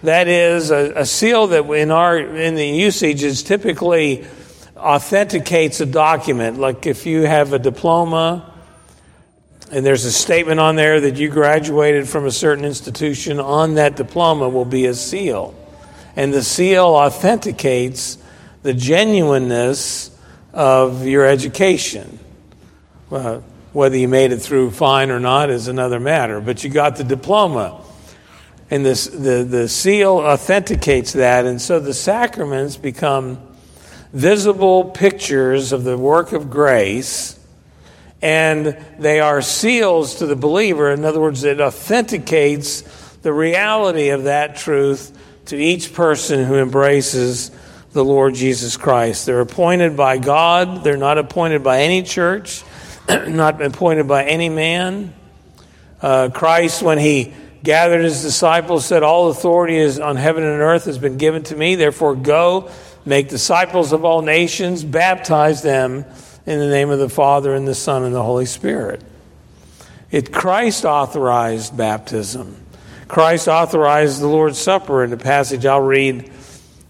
that 0.03 0.27
is 0.27 0.71
a, 0.71 0.93
a 0.97 1.05
seal 1.05 1.47
that 1.47 1.65
in 1.65 1.91
our 1.91 2.17
in 2.17 2.55
the 2.55 2.67
usage 2.67 3.23
is 3.23 3.41
typically 3.41 4.25
authenticates 4.75 5.81
a 5.81 5.85
document. 5.85 6.59
Like 6.59 6.85
if 6.85 7.05
you 7.05 7.23
have 7.23 7.53
a 7.53 7.59
diploma 7.59 8.53
and 9.71 9.85
there's 9.85 10.05
a 10.05 10.11
statement 10.11 10.59
on 10.59 10.75
there 10.75 11.01
that 11.01 11.17
you 11.17 11.29
graduated 11.29 12.07
from 12.07 12.25
a 12.25 12.31
certain 12.31 12.63
institution, 12.63 13.39
on 13.39 13.73
that 13.75 13.95
diploma 13.95 14.47
will 14.47 14.65
be 14.65 14.85
a 14.85 14.93
seal. 14.93 15.56
And 16.17 16.33
the 16.33 16.41
seal 16.41 16.83
authenticates 16.83 18.17
the 18.63 18.73
genuineness 18.73 20.09
of 20.51 21.05
your 21.05 21.27
education. 21.27 22.17
Whether 23.71 23.97
you 23.97 24.07
made 24.07 24.31
it 24.31 24.39
through 24.39 24.71
fine 24.71 25.11
or 25.11 25.19
not 25.19 25.51
is 25.51 25.67
another 25.67 25.99
matter, 25.99 26.41
but 26.41 26.63
you 26.63 26.71
got 26.71 26.95
the 26.95 27.03
diploma. 27.03 27.79
And 28.71 28.83
this, 28.83 29.05
the, 29.05 29.45
the 29.47 29.69
seal 29.69 30.13
authenticates 30.13 31.13
that. 31.13 31.45
And 31.45 31.61
so 31.61 31.79
the 31.79 31.93
sacraments 31.93 32.77
become 32.77 33.37
visible 34.11 34.85
pictures 34.85 35.71
of 35.71 35.83
the 35.83 35.99
work 35.99 36.31
of 36.31 36.49
grace. 36.49 37.39
And 38.23 38.75
they 38.97 39.19
are 39.19 39.43
seals 39.43 40.15
to 40.15 40.25
the 40.25 40.35
believer. 40.35 40.91
In 40.91 41.05
other 41.05 41.21
words, 41.21 41.43
it 41.43 41.61
authenticates 41.61 42.81
the 43.21 43.31
reality 43.31 44.09
of 44.09 44.23
that 44.23 44.55
truth 44.55 45.13
to 45.47 45.57
each 45.57 45.93
person 45.93 46.45
who 46.45 46.55
embraces 46.55 47.51
the 47.91 48.03
Lord 48.03 48.35
Jesus 48.35 48.77
Christ. 48.77 49.25
They're 49.25 49.39
appointed 49.39 49.97
by 49.97 50.17
God, 50.17 50.83
they're 50.83 50.97
not 50.97 51.17
appointed 51.17 51.63
by 51.63 51.81
any 51.81 52.03
church, 52.03 52.63
not 53.09 53.61
appointed 53.61 54.07
by 54.07 54.25
any 54.25 54.49
man. 54.49 55.13
Uh, 56.01 56.29
Christ, 56.33 56.83
when 56.83 56.99
he 56.99 57.33
gathered 57.63 58.03
his 58.03 58.21
disciples, 58.21 58.85
said, 58.85 59.03
All 59.03 59.29
authority 59.29 59.77
is 59.77 59.99
on 59.99 60.15
heaven 60.15 60.43
and 60.43 60.61
earth 60.61 60.85
has 60.85 60.97
been 60.97 61.17
given 61.17 61.43
to 61.43 61.55
me. 61.55 61.75
Therefore, 61.75 62.15
go, 62.15 62.69
make 63.05 63.29
disciples 63.29 63.93
of 63.93 64.05
all 64.05 64.21
nations, 64.21 64.83
baptize 64.83 65.61
them 65.61 66.05
in 66.45 66.59
the 66.59 66.67
name 66.67 66.89
of 66.89 66.99
the 66.99 67.09
Father 67.09 67.55
and 67.55 67.67
the 67.67 67.75
Son 67.75 68.03
and 68.03 68.13
the 68.13 68.23
Holy 68.23 68.45
Spirit. 68.45 69.01
It 70.11 70.31
Christ 70.31 70.85
authorized 70.85 71.75
baptism. 71.75 72.66
Christ 73.07 73.47
authorized 73.47 74.21
the 74.21 74.27
Lord's 74.27 74.57
Supper 74.59 75.03
in 75.03 75.09
the 75.09 75.17
passage 75.17 75.65
I'll 75.65 75.81
read 75.81 76.29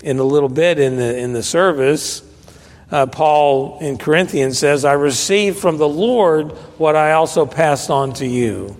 in 0.02 0.20
a 0.20 0.24
little 0.24 0.50
bit 0.50 0.80
in 0.80 0.98
the 0.98 1.18
in 1.18 1.34
the 1.34 1.44
service. 1.44 2.24
Uh, 2.90 3.06
Paul 3.06 3.80
in 3.80 3.98
Corinthians 3.98 4.58
says, 4.58 4.86
I 4.86 4.94
received 4.94 5.58
from 5.60 5.78
the 5.78 5.90
Lord 5.90 6.52
what 6.78 6.96
I 6.96 7.14
also 7.14 7.46
passed 7.46 7.90
on 7.90 8.14
to 8.14 8.26
you. 8.26 8.78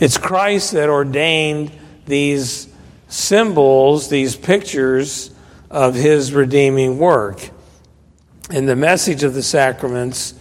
It's 0.00 0.18
Christ 0.18 0.72
that 0.72 0.88
ordained 0.88 1.70
these 2.06 2.68
symbols, 3.08 4.08
these 4.08 4.34
pictures 4.34 5.30
of 5.70 5.94
his 5.94 6.32
redeeming 6.32 6.98
work. 6.98 7.48
And 8.50 8.68
the 8.68 8.74
message 8.74 9.22
of 9.22 9.34
the 9.34 9.42
sacraments 9.42 10.34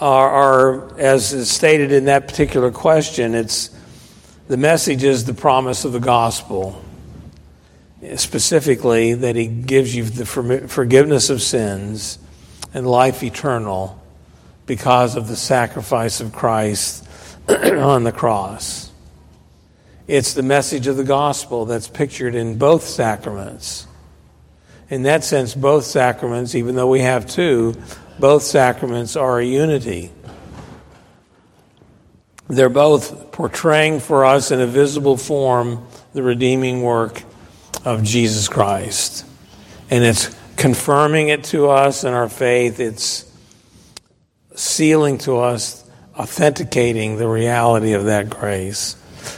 are, 0.00 0.28
are, 0.28 0.98
as 0.98 1.32
is 1.32 1.48
stated 1.48 1.92
in 1.92 2.06
that 2.06 2.26
particular 2.26 2.72
question, 2.72 3.36
it's 3.36 3.70
the 4.48 4.56
message 4.56 5.04
is 5.04 5.26
the 5.26 5.34
promise 5.34 5.84
of 5.84 5.92
the 5.92 6.00
gospel. 6.00 6.82
Specifically, 8.16 9.12
that 9.12 9.36
he 9.36 9.46
gives 9.46 9.94
you 9.94 10.04
the 10.04 10.24
forgiveness 10.68 11.30
of 11.30 11.42
sins 11.42 12.18
and 12.72 12.86
life 12.86 13.22
eternal 13.22 14.00
because 14.66 15.16
of 15.16 15.28
the 15.28 15.36
sacrifice 15.36 16.20
of 16.20 16.32
Christ 16.32 17.06
on 17.48 18.04
the 18.04 18.12
cross. 18.12 18.90
It's 20.06 20.32
the 20.32 20.42
message 20.42 20.86
of 20.86 20.96
the 20.96 21.04
gospel 21.04 21.66
that's 21.66 21.88
pictured 21.88 22.34
in 22.34 22.56
both 22.56 22.84
sacraments. 22.84 23.86
In 24.88 25.02
that 25.02 25.24
sense, 25.24 25.54
both 25.54 25.84
sacraments, 25.84 26.54
even 26.54 26.74
though 26.74 26.88
we 26.88 27.00
have 27.00 27.26
two, 27.26 27.74
both 28.18 28.42
sacraments 28.42 29.16
are 29.16 29.38
a 29.40 29.44
unity. 29.44 30.10
They're 32.48 32.68
both 32.68 33.30
portraying 33.30 34.00
for 34.00 34.24
us 34.24 34.50
in 34.50 34.60
a 34.60 34.66
visible 34.66 35.16
form 35.16 35.86
the 36.14 36.22
redeeming 36.22 36.82
work 36.82 37.22
of 37.84 38.02
Jesus 38.02 38.48
Christ. 38.48 39.26
And 39.90 40.02
it's 40.02 40.34
confirming 40.56 41.28
it 41.28 41.44
to 41.44 41.68
us 41.68 42.04
in 42.04 42.12
our 42.12 42.28
faith, 42.28 42.80
it's 42.80 43.30
sealing 44.54 45.18
to 45.18 45.38
us, 45.38 45.88
authenticating 46.16 47.16
the 47.16 47.28
reality 47.28 47.92
of 47.92 48.06
that 48.06 48.28
grace. 48.28 48.96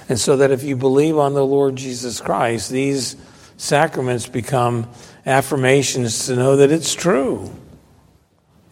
And 0.09 0.19
so 0.19 0.39
that 0.39 0.51
if 0.51 0.63
you 0.63 0.77
believe 0.77 1.19
on 1.19 1.35
the 1.35 1.45
Lord 1.45 1.77
Jesus 1.77 2.21
Christ, 2.21 2.71
these 2.71 3.17
sacraments 3.57 4.27
become 4.27 4.89
affirmations 5.27 6.27
to 6.27 6.37
know 6.37 6.57
that 6.57 6.71
it's 6.71 6.95
true. 6.95 7.53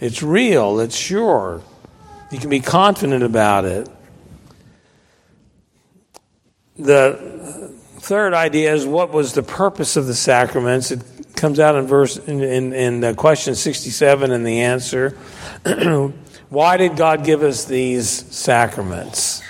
It's 0.00 0.22
real, 0.22 0.80
it's 0.80 0.96
sure. 0.96 1.62
You 2.30 2.38
can 2.38 2.50
be 2.50 2.60
confident 2.60 3.22
about 3.22 3.64
it. 3.64 3.88
The 6.78 7.72
third 7.98 8.34
idea 8.34 8.72
is 8.72 8.86
what 8.86 9.12
was 9.12 9.32
the 9.32 9.42
purpose 9.42 9.96
of 9.96 10.06
the 10.06 10.14
sacraments? 10.14 10.90
It 10.92 11.02
comes 11.34 11.58
out 11.58 11.74
in 11.74 11.86
verse 11.86 12.16
in, 12.16 12.42
in, 12.42 12.72
in 12.72 13.14
question 13.16 13.54
67 13.54 14.30
and 14.30 14.46
the 14.46 14.60
answer. 14.60 15.10
Why 16.48 16.76
did 16.76 16.96
God 16.96 17.24
give 17.24 17.42
us 17.42 17.64
these 17.64 18.08
sacraments? 18.08 19.42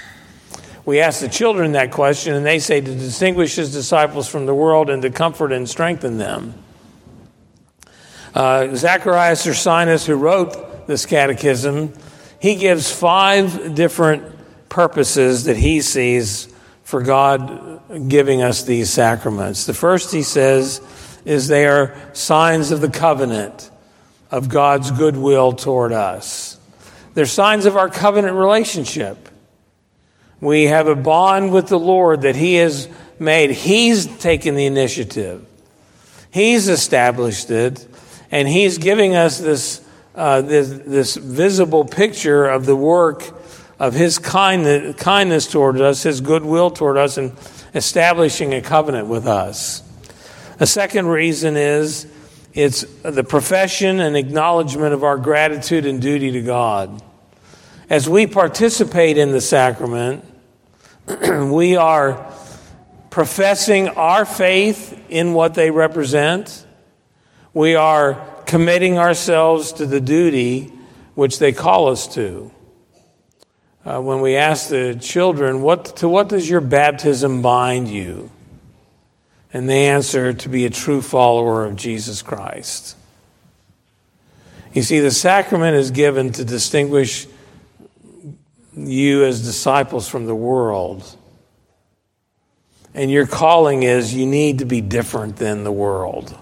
We 0.84 1.00
ask 1.00 1.20
the 1.20 1.28
children 1.28 1.72
that 1.72 1.92
question, 1.92 2.34
and 2.34 2.46
they 2.46 2.58
say 2.58 2.80
to 2.80 2.94
distinguish 2.94 3.56
his 3.56 3.72
disciples 3.72 4.26
from 4.26 4.46
the 4.46 4.54
world 4.54 4.88
and 4.88 5.02
to 5.02 5.10
comfort 5.10 5.52
and 5.52 5.68
strengthen 5.68 6.16
them. 6.16 6.54
Uh, 8.34 8.74
Zacharias 8.74 9.44
Ursinus, 9.46 10.06
who 10.06 10.14
wrote 10.14 10.86
this 10.86 11.04
catechism, 11.04 11.92
he 12.40 12.54
gives 12.54 12.90
five 12.90 13.74
different 13.74 14.24
purposes 14.70 15.44
that 15.44 15.58
he 15.58 15.82
sees 15.82 16.48
for 16.88 17.02
God 17.02 18.08
giving 18.08 18.40
us 18.40 18.62
these 18.62 18.88
sacraments. 18.88 19.66
The 19.66 19.74
first, 19.74 20.10
he 20.10 20.22
says, 20.22 20.80
is 21.26 21.46
they 21.46 21.66
are 21.66 21.94
signs 22.14 22.70
of 22.70 22.80
the 22.80 22.88
covenant 22.88 23.70
of 24.30 24.48
God's 24.48 24.90
goodwill 24.90 25.52
toward 25.52 25.92
us. 25.92 26.58
They're 27.12 27.26
signs 27.26 27.66
of 27.66 27.76
our 27.76 27.90
covenant 27.90 28.36
relationship. 28.36 29.28
We 30.40 30.64
have 30.64 30.88
a 30.88 30.96
bond 30.96 31.52
with 31.52 31.68
the 31.68 31.78
Lord 31.78 32.22
that 32.22 32.36
He 32.36 32.54
has 32.54 32.88
made. 33.18 33.50
He's 33.50 34.06
taken 34.06 34.54
the 34.54 34.64
initiative. 34.64 35.44
He's 36.30 36.68
established 36.68 37.50
it, 37.50 37.86
and 38.30 38.48
He's 38.48 38.78
giving 38.78 39.14
us 39.14 39.38
this, 39.38 39.86
uh, 40.14 40.40
this, 40.40 40.70
this, 40.70 41.16
visible 41.16 41.84
picture 41.84 42.46
of 42.46 42.64
the 42.64 42.76
work 42.76 43.37
of 43.78 43.94
His 43.94 44.18
kindness, 44.18 44.96
kindness 44.96 45.46
toward 45.46 45.80
us, 45.80 46.02
His 46.02 46.20
goodwill 46.20 46.70
toward 46.70 46.96
us, 46.96 47.16
and 47.16 47.32
establishing 47.74 48.54
a 48.54 48.60
covenant 48.60 49.08
with 49.08 49.26
us. 49.26 49.82
A 50.60 50.66
second 50.66 51.06
reason 51.06 51.56
is 51.56 52.06
it's 52.54 52.82
the 53.02 53.22
profession 53.22 54.00
and 54.00 54.16
acknowledgement 54.16 54.94
of 54.94 55.04
our 55.04 55.16
gratitude 55.16 55.86
and 55.86 56.02
duty 56.02 56.32
to 56.32 56.42
God. 56.42 57.02
As 57.88 58.08
we 58.08 58.26
participate 58.26 59.16
in 59.16 59.30
the 59.30 59.40
sacrament, 59.40 60.24
we 61.50 61.76
are 61.76 62.32
professing 63.10 63.88
our 63.88 64.24
faith 64.24 64.98
in 65.08 65.32
what 65.32 65.54
they 65.54 65.70
represent. 65.70 66.66
We 67.54 67.76
are 67.76 68.26
committing 68.46 68.98
ourselves 68.98 69.72
to 69.74 69.86
the 69.86 70.00
duty 70.00 70.72
which 71.14 71.38
they 71.38 71.52
call 71.52 71.88
us 71.88 72.12
to. 72.14 72.50
Uh, 73.88 73.98
when 74.02 74.20
we 74.20 74.36
ask 74.36 74.68
the 74.68 74.94
children, 75.00 75.62
what, 75.62 75.96
to 75.96 76.06
what 76.06 76.28
does 76.28 76.48
your 76.48 76.60
baptism 76.60 77.40
bind 77.40 77.88
you? 77.88 78.30
And 79.50 79.66
they 79.66 79.88
answer, 79.88 80.34
to 80.34 80.48
be 80.50 80.66
a 80.66 80.70
true 80.70 81.00
follower 81.00 81.64
of 81.64 81.74
Jesus 81.74 82.20
Christ. 82.20 82.98
You 84.74 84.82
see, 84.82 85.00
the 85.00 85.10
sacrament 85.10 85.74
is 85.76 85.90
given 85.90 86.32
to 86.32 86.44
distinguish 86.44 87.26
you 88.76 89.24
as 89.24 89.42
disciples 89.42 90.06
from 90.06 90.26
the 90.26 90.34
world. 90.34 91.16
And 92.92 93.10
your 93.10 93.26
calling 93.26 93.84
is 93.84 94.12
you 94.12 94.26
need 94.26 94.58
to 94.58 94.66
be 94.66 94.82
different 94.82 95.36
than 95.36 95.64
the 95.64 95.72
world. 95.72 96.36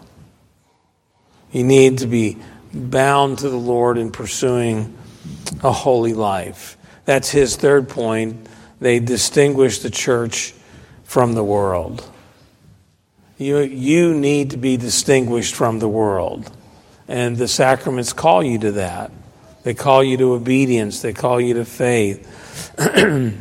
You 1.52 1.62
need 1.62 1.98
to 1.98 2.08
be 2.08 2.38
bound 2.74 3.38
to 3.38 3.48
the 3.48 3.56
Lord 3.56 3.98
in 3.98 4.10
pursuing 4.10 4.98
a 5.62 5.70
holy 5.70 6.12
life. 6.12 6.75
That's 7.06 7.30
his 7.30 7.56
third 7.56 7.88
point. 7.88 8.46
They 8.80 9.00
distinguish 9.00 9.78
the 9.78 9.90
church 9.90 10.52
from 11.04 11.32
the 11.32 11.44
world. 11.44 12.06
You, 13.38 13.58
you 13.60 14.12
need 14.12 14.50
to 14.50 14.56
be 14.56 14.76
distinguished 14.76 15.54
from 15.54 15.78
the 15.78 15.88
world. 15.88 16.50
And 17.08 17.36
the 17.36 17.48
sacraments 17.48 18.12
call 18.12 18.42
you 18.42 18.58
to 18.58 18.72
that. 18.72 19.12
They 19.62 19.74
call 19.74 20.04
you 20.04 20.16
to 20.18 20.34
obedience, 20.34 21.00
they 21.02 21.12
call 21.12 21.40
you 21.40 21.54
to 21.54 21.64
faith. 21.64 22.72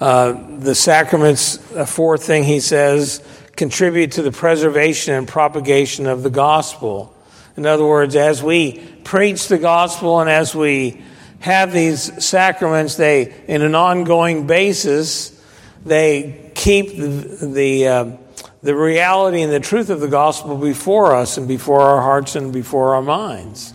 uh, 0.00 0.58
the 0.58 0.74
sacraments, 0.74 1.56
a 1.72 1.86
fourth 1.86 2.24
thing 2.24 2.44
he 2.44 2.60
says, 2.60 3.22
contribute 3.56 4.12
to 4.12 4.22
the 4.22 4.32
preservation 4.32 5.14
and 5.14 5.28
propagation 5.28 6.06
of 6.06 6.22
the 6.22 6.30
gospel. 6.30 7.14
In 7.56 7.66
other 7.66 7.86
words, 7.86 8.16
as 8.16 8.42
we 8.42 8.78
preach 9.04 9.48
the 9.48 9.58
gospel 9.58 10.20
and 10.20 10.30
as 10.30 10.54
we 10.54 11.02
have 11.44 11.74
these 11.74 12.24
sacraments, 12.24 12.94
they, 12.94 13.34
in 13.46 13.60
an 13.60 13.74
ongoing 13.74 14.46
basis, 14.46 15.38
they 15.84 16.50
keep 16.54 16.96
the, 16.96 17.46
the 17.52 17.88
uh, 17.88 18.16
the 18.62 18.74
reality 18.74 19.42
and 19.42 19.52
the 19.52 19.60
truth 19.60 19.90
of 19.90 20.00
the 20.00 20.08
gospel 20.08 20.56
before 20.56 21.14
us 21.14 21.36
and 21.36 21.46
before 21.46 21.82
our 21.82 22.00
hearts 22.00 22.34
and 22.34 22.50
before 22.50 22.94
our 22.94 23.02
minds. 23.02 23.74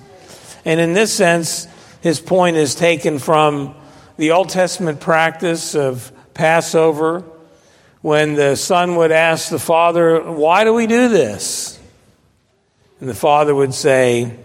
And 0.65 0.79
in 0.79 0.93
this 0.93 1.13
sense, 1.13 1.67
his 2.01 2.19
point 2.19 2.57
is 2.57 2.73
taken 2.73 3.19
from 3.19 3.75
the 4.17 4.31
Old 4.31 4.49
Testament 4.49 4.99
practice 4.99 5.75
of 5.75 6.11
Passover 6.33 7.23
when 8.01 8.33
the 8.33 8.55
son 8.55 8.95
would 8.95 9.11
ask 9.11 9.51
the 9.51 9.59
father, 9.59 10.19
Why 10.23 10.63
do 10.63 10.73
we 10.73 10.87
do 10.87 11.07
this? 11.07 11.79
And 12.99 13.07
the 13.07 13.13
father 13.13 13.53
would 13.53 13.75
say, 13.75 14.39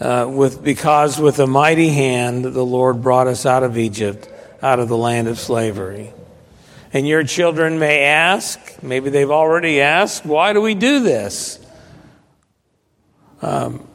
uh, 0.00 0.26
with, 0.28 0.62
Because 0.62 1.18
with 1.18 1.38
a 1.38 1.46
mighty 1.46 1.88
hand 1.88 2.44
the 2.44 2.64
Lord 2.64 3.02
brought 3.02 3.26
us 3.26 3.46
out 3.46 3.62
of 3.62 3.76
Egypt, 3.76 4.28
out 4.62 4.78
of 4.78 4.88
the 4.88 4.96
land 4.96 5.28
of 5.28 5.38
slavery. 5.38 6.12
And 6.92 7.06
your 7.06 7.22
children 7.24 7.78
may 7.78 8.04
ask, 8.04 8.82
maybe 8.82 9.10
they've 9.10 9.30
already 9.30 9.80
asked, 9.80 10.24
why 10.24 10.52
do 10.52 10.60
we 10.60 10.74
do 10.74 11.00
this? 11.00 11.58
Um, 13.42 13.86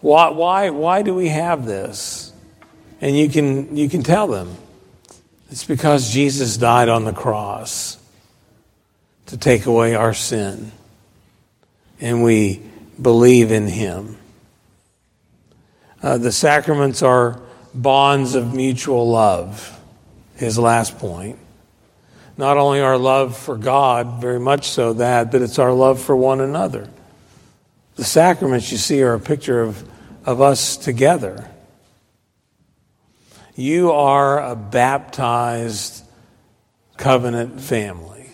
why, 0.00 0.30
why, 0.30 0.70
why 0.70 1.02
do 1.02 1.14
we 1.14 1.28
have 1.28 1.66
this? 1.66 2.32
And 3.00 3.16
you 3.16 3.28
can, 3.28 3.76
you 3.76 3.88
can 3.88 4.02
tell 4.02 4.26
them 4.26 4.56
it's 5.50 5.64
because 5.64 6.10
Jesus 6.12 6.56
died 6.56 6.88
on 6.88 7.04
the 7.04 7.12
cross 7.12 7.96
to 9.26 9.36
take 9.36 9.66
away 9.66 9.94
our 9.94 10.14
sin. 10.14 10.72
And 12.00 12.22
we 12.22 12.62
believe 13.00 13.50
in 13.50 13.66
him. 13.66 14.16
Uh, 16.08 16.16
the 16.16 16.32
sacraments 16.32 17.02
are 17.02 17.38
bonds 17.74 18.34
of 18.34 18.54
mutual 18.54 19.10
love, 19.10 19.78
his 20.36 20.58
last 20.58 20.98
point 20.98 21.38
not 22.38 22.56
only 22.56 22.80
our 22.80 22.96
love 22.96 23.36
for 23.36 23.56
God, 23.56 24.20
very 24.20 24.38
much 24.38 24.68
so 24.68 24.92
that, 24.94 25.32
but 25.32 25.42
it's 25.42 25.58
our 25.58 25.72
love 25.72 26.00
for 26.00 26.16
one 26.16 26.40
another. 26.40 26.88
The 27.96 28.04
sacraments 28.04 28.70
you 28.70 28.78
see 28.78 29.02
are 29.02 29.14
a 29.14 29.20
picture 29.20 29.60
of, 29.60 29.86
of 30.24 30.40
us 30.40 30.76
together. 30.76 31.50
You 33.56 33.90
are 33.90 34.40
a 34.40 34.54
baptized 34.54 36.04
covenant 36.96 37.60
family. 37.60 38.30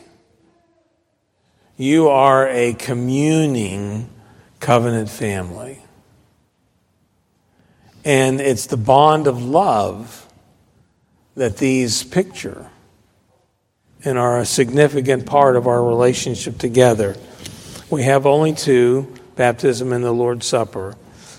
You 1.79 2.11
are 2.11 2.47
a 2.47 2.75
communing 2.75 4.11
covenant 4.61 5.09
family. 5.09 5.81
And 8.05 8.41
it's 8.41 8.67
the 8.67 8.77
bond 8.77 9.27
of 9.27 9.43
love 9.43 10.27
that 11.37 11.57
these 11.57 12.05
picture 12.05 12.71
and 14.05 14.19
are 14.19 14.39
a 14.39 14.47
significant 14.47 15.27
part 15.27 15.57
of 15.57 15.67
our 15.67 15.83
relationship 15.83 16.59
together. 16.59 17.17
We 17.91 18.03
have 18.03 18.27
only 18.27 18.53
two 18.53 19.13
baptism 19.37 19.93
and 19.93 20.05
the 20.05 20.13
Lord's 20.13 20.47
Supper. 20.47 20.95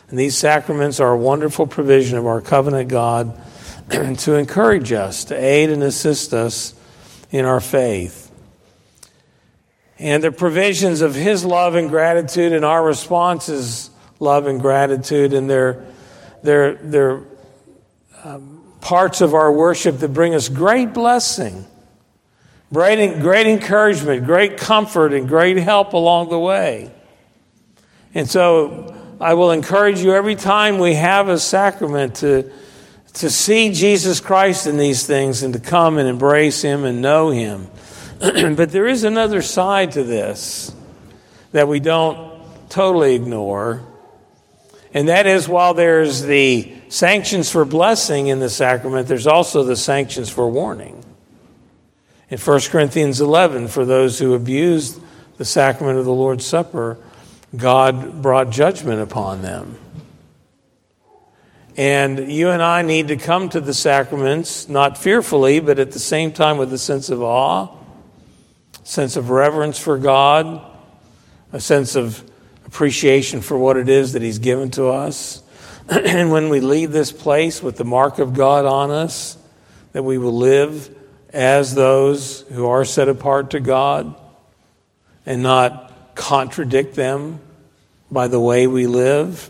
And 0.10 0.20
these 0.20 0.38
sacraments 0.38 1.00
are 1.00 1.12
a 1.12 1.18
wonderful 1.18 1.68
provision 1.68 2.18
of 2.18 2.26
our 2.26 2.42
covenant 2.42 2.90
God 2.90 3.40
to 3.90 4.36
encourage 4.36 4.92
us, 4.92 5.26
to 5.26 5.36
aid 5.36 5.70
and 5.70 5.84
assist 5.84 6.34
us 6.34 6.74
in 7.32 7.46
our 7.46 7.60
faith. 7.60 8.32
And 9.98 10.24
the 10.24 10.32
provisions 10.32 11.02
of 11.02 11.16
His 11.16 11.46
love 11.46 11.76
and 11.76 11.90
gratitude, 11.90 12.52
and 12.52 12.66
our 12.66 12.84
response 12.84 13.48
is 13.50 13.90
love 14.20 14.48
and 14.48 14.60
gratitude, 14.60 15.34
and 15.34 15.50
they're, 15.50 15.86
they're, 16.46 16.76
they're 16.76 17.22
um, 18.24 18.64
parts 18.82 19.22
of 19.22 19.34
our 19.34 19.52
worship 19.52 20.00
that 20.00 20.10
bring 20.10 20.34
us 20.34 20.48
great 20.50 20.94
blessing 20.94 21.66
Great, 22.74 23.22
great 23.22 23.48
encouragement, 23.48 24.26
great 24.26 24.58
comfort, 24.58 25.14
and 25.14 25.28
great 25.28 25.58
help 25.58 25.94
along 25.94 26.30
the 26.30 26.40
way. 26.40 26.92
And 28.14 28.30
so 28.30 28.94
I 29.22 29.36
will 29.36 29.52
encourage 29.52 30.02
you 30.02 30.14
every 30.14 30.36
time 30.36 30.80
we 30.80 30.96
have 30.96 31.30
a 31.30 31.40
sacrament 31.40 32.16
to, 32.16 32.52
to 33.14 33.30
see 33.30 33.72
Jesus 33.72 34.20
Christ 34.20 34.68
in 34.68 34.78
these 34.78 35.06
things 35.06 35.44
and 35.44 35.54
to 35.54 35.60
come 35.60 35.98
and 35.98 36.10
embrace 36.10 36.62
Him 36.62 36.86
and 36.86 37.02
know 37.02 37.30
Him. 37.30 37.68
but 38.20 38.72
there 38.72 38.88
is 38.88 39.04
another 39.04 39.42
side 39.42 39.92
to 39.94 40.04
this 40.04 40.76
that 41.52 41.68
we 41.68 41.80
don't 41.80 42.42
totally 42.70 43.14
ignore. 43.16 43.86
And 44.96 45.10
that 45.10 45.28
is 45.28 45.50
while 45.50 45.74
there's 45.74 46.22
the 46.22 46.74
sanctions 46.88 47.52
for 47.52 47.66
blessing 47.66 48.28
in 48.28 48.40
the 48.40 48.50
sacrament, 48.50 49.10
there's 49.10 49.28
also 49.28 49.62
the 49.62 49.76
sanctions 49.76 50.30
for 50.30 50.50
warning. 50.50 51.04
In 52.30 52.38
1 52.38 52.60
Corinthians 52.70 53.20
11, 53.20 53.68
for 53.68 53.84
those 53.84 54.18
who 54.18 54.34
abused 54.34 55.02
the 55.36 55.44
sacrament 55.44 56.00
of 56.00 56.06
the 56.06 56.14
Lord's 56.14 56.46
Supper, 56.46 56.98
God 57.58 58.22
brought 58.22 58.52
judgment 58.52 59.02
upon 59.02 59.42
them. 59.42 59.78
And 61.76 62.32
you 62.32 62.52
and 62.52 62.64
I 62.64 62.82
need 62.82 63.10
to 63.10 63.18
come 63.18 63.50
to 63.50 63.60
the 63.60 63.74
sacraments, 63.74 64.70
not 64.70 64.98
fearfully, 64.98 65.60
but 65.60 65.78
at 65.78 65.92
the 65.92 66.00
same 66.00 66.32
time 66.32 66.58
with 66.58 66.72
a 66.72 66.78
sense 66.78 67.10
of 67.10 67.22
awe, 67.22 67.68
sense 68.86 69.18
of 69.18 69.30
reverence 69.30 69.78
for 69.78 69.98
God, 69.98 70.66
a 71.52 71.60
sense 71.60 71.98
of 71.98 72.24
appreciation 72.76 73.40
for 73.40 73.58
what 73.58 73.78
it 73.78 73.88
is 73.88 74.12
that 74.14 74.22
He's 74.22 74.40
given 74.40 74.70
to 74.72 74.90
us. 74.90 75.42
and 75.90 76.30
when 76.30 76.50
we 76.50 76.60
leave 76.60 76.92
this 76.92 77.14
place 77.14 77.64
with 77.64 77.78
the 77.78 77.86
mark 77.86 78.20
of 78.20 78.34
God 78.34 78.66
on 78.66 78.92
us, 78.92 79.38
that 79.94 80.04
we 80.04 80.18
will 80.18 80.36
live 80.36 80.94
as 81.30 81.74
those 81.74 82.42
who 82.52 82.68
are 82.68 82.84
set 82.84 83.08
apart 83.08 83.52
to 83.52 83.62
God 83.62 84.14
and 85.26 85.42
not 85.42 86.16
contradict 86.16 86.96
them 86.96 87.40
by 88.12 88.28
the 88.28 88.42
way 88.42 88.68
we 88.68 88.88
live. 88.88 89.50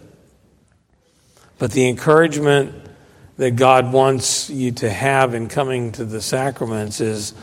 But 1.58 1.72
the 1.72 1.90
encouragement 1.90 2.76
that 3.38 3.56
God 3.56 3.92
wants 3.92 4.52
you 4.52 4.72
to 4.74 4.90
have 4.90 5.34
in 5.34 5.48
coming 5.48 5.94
to 5.94 6.06
the 6.06 6.22
sacraments 6.22 7.02
is 7.02 7.34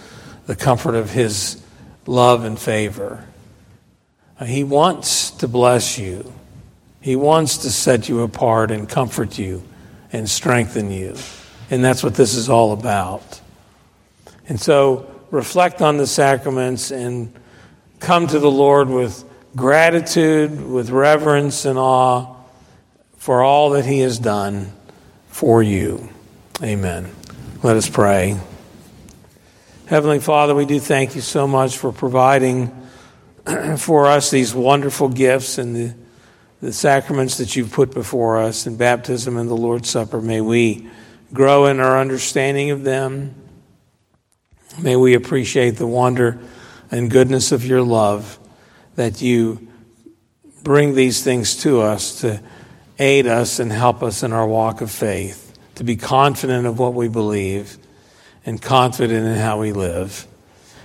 the 0.46 0.54
comfort 0.54 0.94
of 0.94 1.10
His 1.10 1.60
love 2.06 2.44
and 2.44 2.56
favor. 2.56 3.26
Uh, 4.42 4.44
he 4.44 4.64
wants 4.64 5.30
to 5.30 5.46
bless 5.46 5.98
you. 5.98 6.32
He 7.00 7.14
wants 7.14 7.58
to 7.58 7.70
set 7.70 8.08
you 8.08 8.22
apart 8.22 8.72
and 8.72 8.88
comfort 8.88 9.38
you 9.38 9.62
and 10.12 10.28
strengthen 10.28 10.90
you. 10.90 11.14
And 11.70 11.84
that's 11.84 12.02
what 12.02 12.16
this 12.16 12.34
is 12.34 12.48
all 12.48 12.72
about. 12.72 13.40
And 14.48 14.60
so 14.60 15.08
reflect 15.30 15.80
on 15.80 15.96
the 15.96 16.08
sacraments 16.08 16.90
and 16.90 17.32
come 18.00 18.26
to 18.26 18.40
the 18.40 18.50
Lord 18.50 18.88
with 18.88 19.24
gratitude, 19.54 20.60
with 20.60 20.90
reverence 20.90 21.64
and 21.64 21.78
awe 21.78 22.34
for 23.18 23.44
all 23.44 23.70
that 23.70 23.84
He 23.84 24.00
has 24.00 24.18
done 24.18 24.72
for 25.28 25.62
you. 25.62 26.08
Amen. 26.60 27.14
Let 27.62 27.76
us 27.76 27.88
pray. 27.88 28.40
Heavenly 29.86 30.18
Father, 30.18 30.52
we 30.52 30.66
do 30.66 30.80
thank 30.80 31.14
you 31.14 31.20
so 31.20 31.46
much 31.46 31.78
for 31.78 31.92
providing 31.92 32.81
for 33.78 34.06
us 34.06 34.30
these 34.30 34.54
wonderful 34.54 35.08
gifts 35.08 35.58
and 35.58 35.74
the, 35.74 35.94
the 36.60 36.72
sacraments 36.72 37.38
that 37.38 37.56
you've 37.56 37.72
put 37.72 37.92
before 37.92 38.38
us 38.38 38.66
in 38.66 38.76
baptism 38.76 39.36
and 39.36 39.48
the 39.48 39.56
Lord's 39.56 39.90
Supper. 39.90 40.20
May 40.20 40.40
we 40.40 40.88
grow 41.32 41.66
in 41.66 41.80
our 41.80 42.00
understanding 42.00 42.70
of 42.70 42.84
them. 42.84 43.34
May 44.78 44.96
we 44.96 45.14
appreciate 45.14 45.72
the 45.72 45.86
wonder 45.86 46.38
and 46.90 47.10
goodness 47.10 47.52
of 47.52 47.64
your 47.64 47.82
love 47.82 48.38
that 48.94 49.22
you 49.22 49.68
bring 50.62 50.94
these 50.94 51.24
things 51.24 51.56
to 51.62 51.80
us 51.80 52.20
to 52.20 52.40
aid 52.98 53.26
us 53.26 53.58
and 53.58 53.72
help 53.72 54.02
us 54.02 54.22
in 54.22 54.32
our 54.32 54.46
walk 54.46 54.80
of 54.80 54.90
faith, 54.90 55.58
to 55.74 55.84
be 55.84 55.96
confident 55.96 56.66
of 56.66 56.78
what 56.78 56.94
we 56.94 57.08
believe 57.08 57.78
and 58.44 58.60
confident 58.60 59.26
in 59.26 59.36
how 59.36 59.58
we 59.60 59.72
live. 59.72 60.26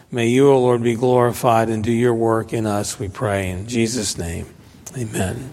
May 0.10 0.28
you, 0.28 0.50
O 0.50 0.60
Lord, 0.62 0.84
be 0.84 0.96
glorified 0.96 1.68
and 1.68 1.84
do 1.84 1.92
your 1.92 2.14
work 2.14 2.54
in 2.54 2.66
us, 2.66 2.98
we 2.98 3.10
pray. 3.10 3.50
In 3.50 3.68
Jesus' 3.68 4.18
name, 4.18 4.46
amen. 4.98 5.46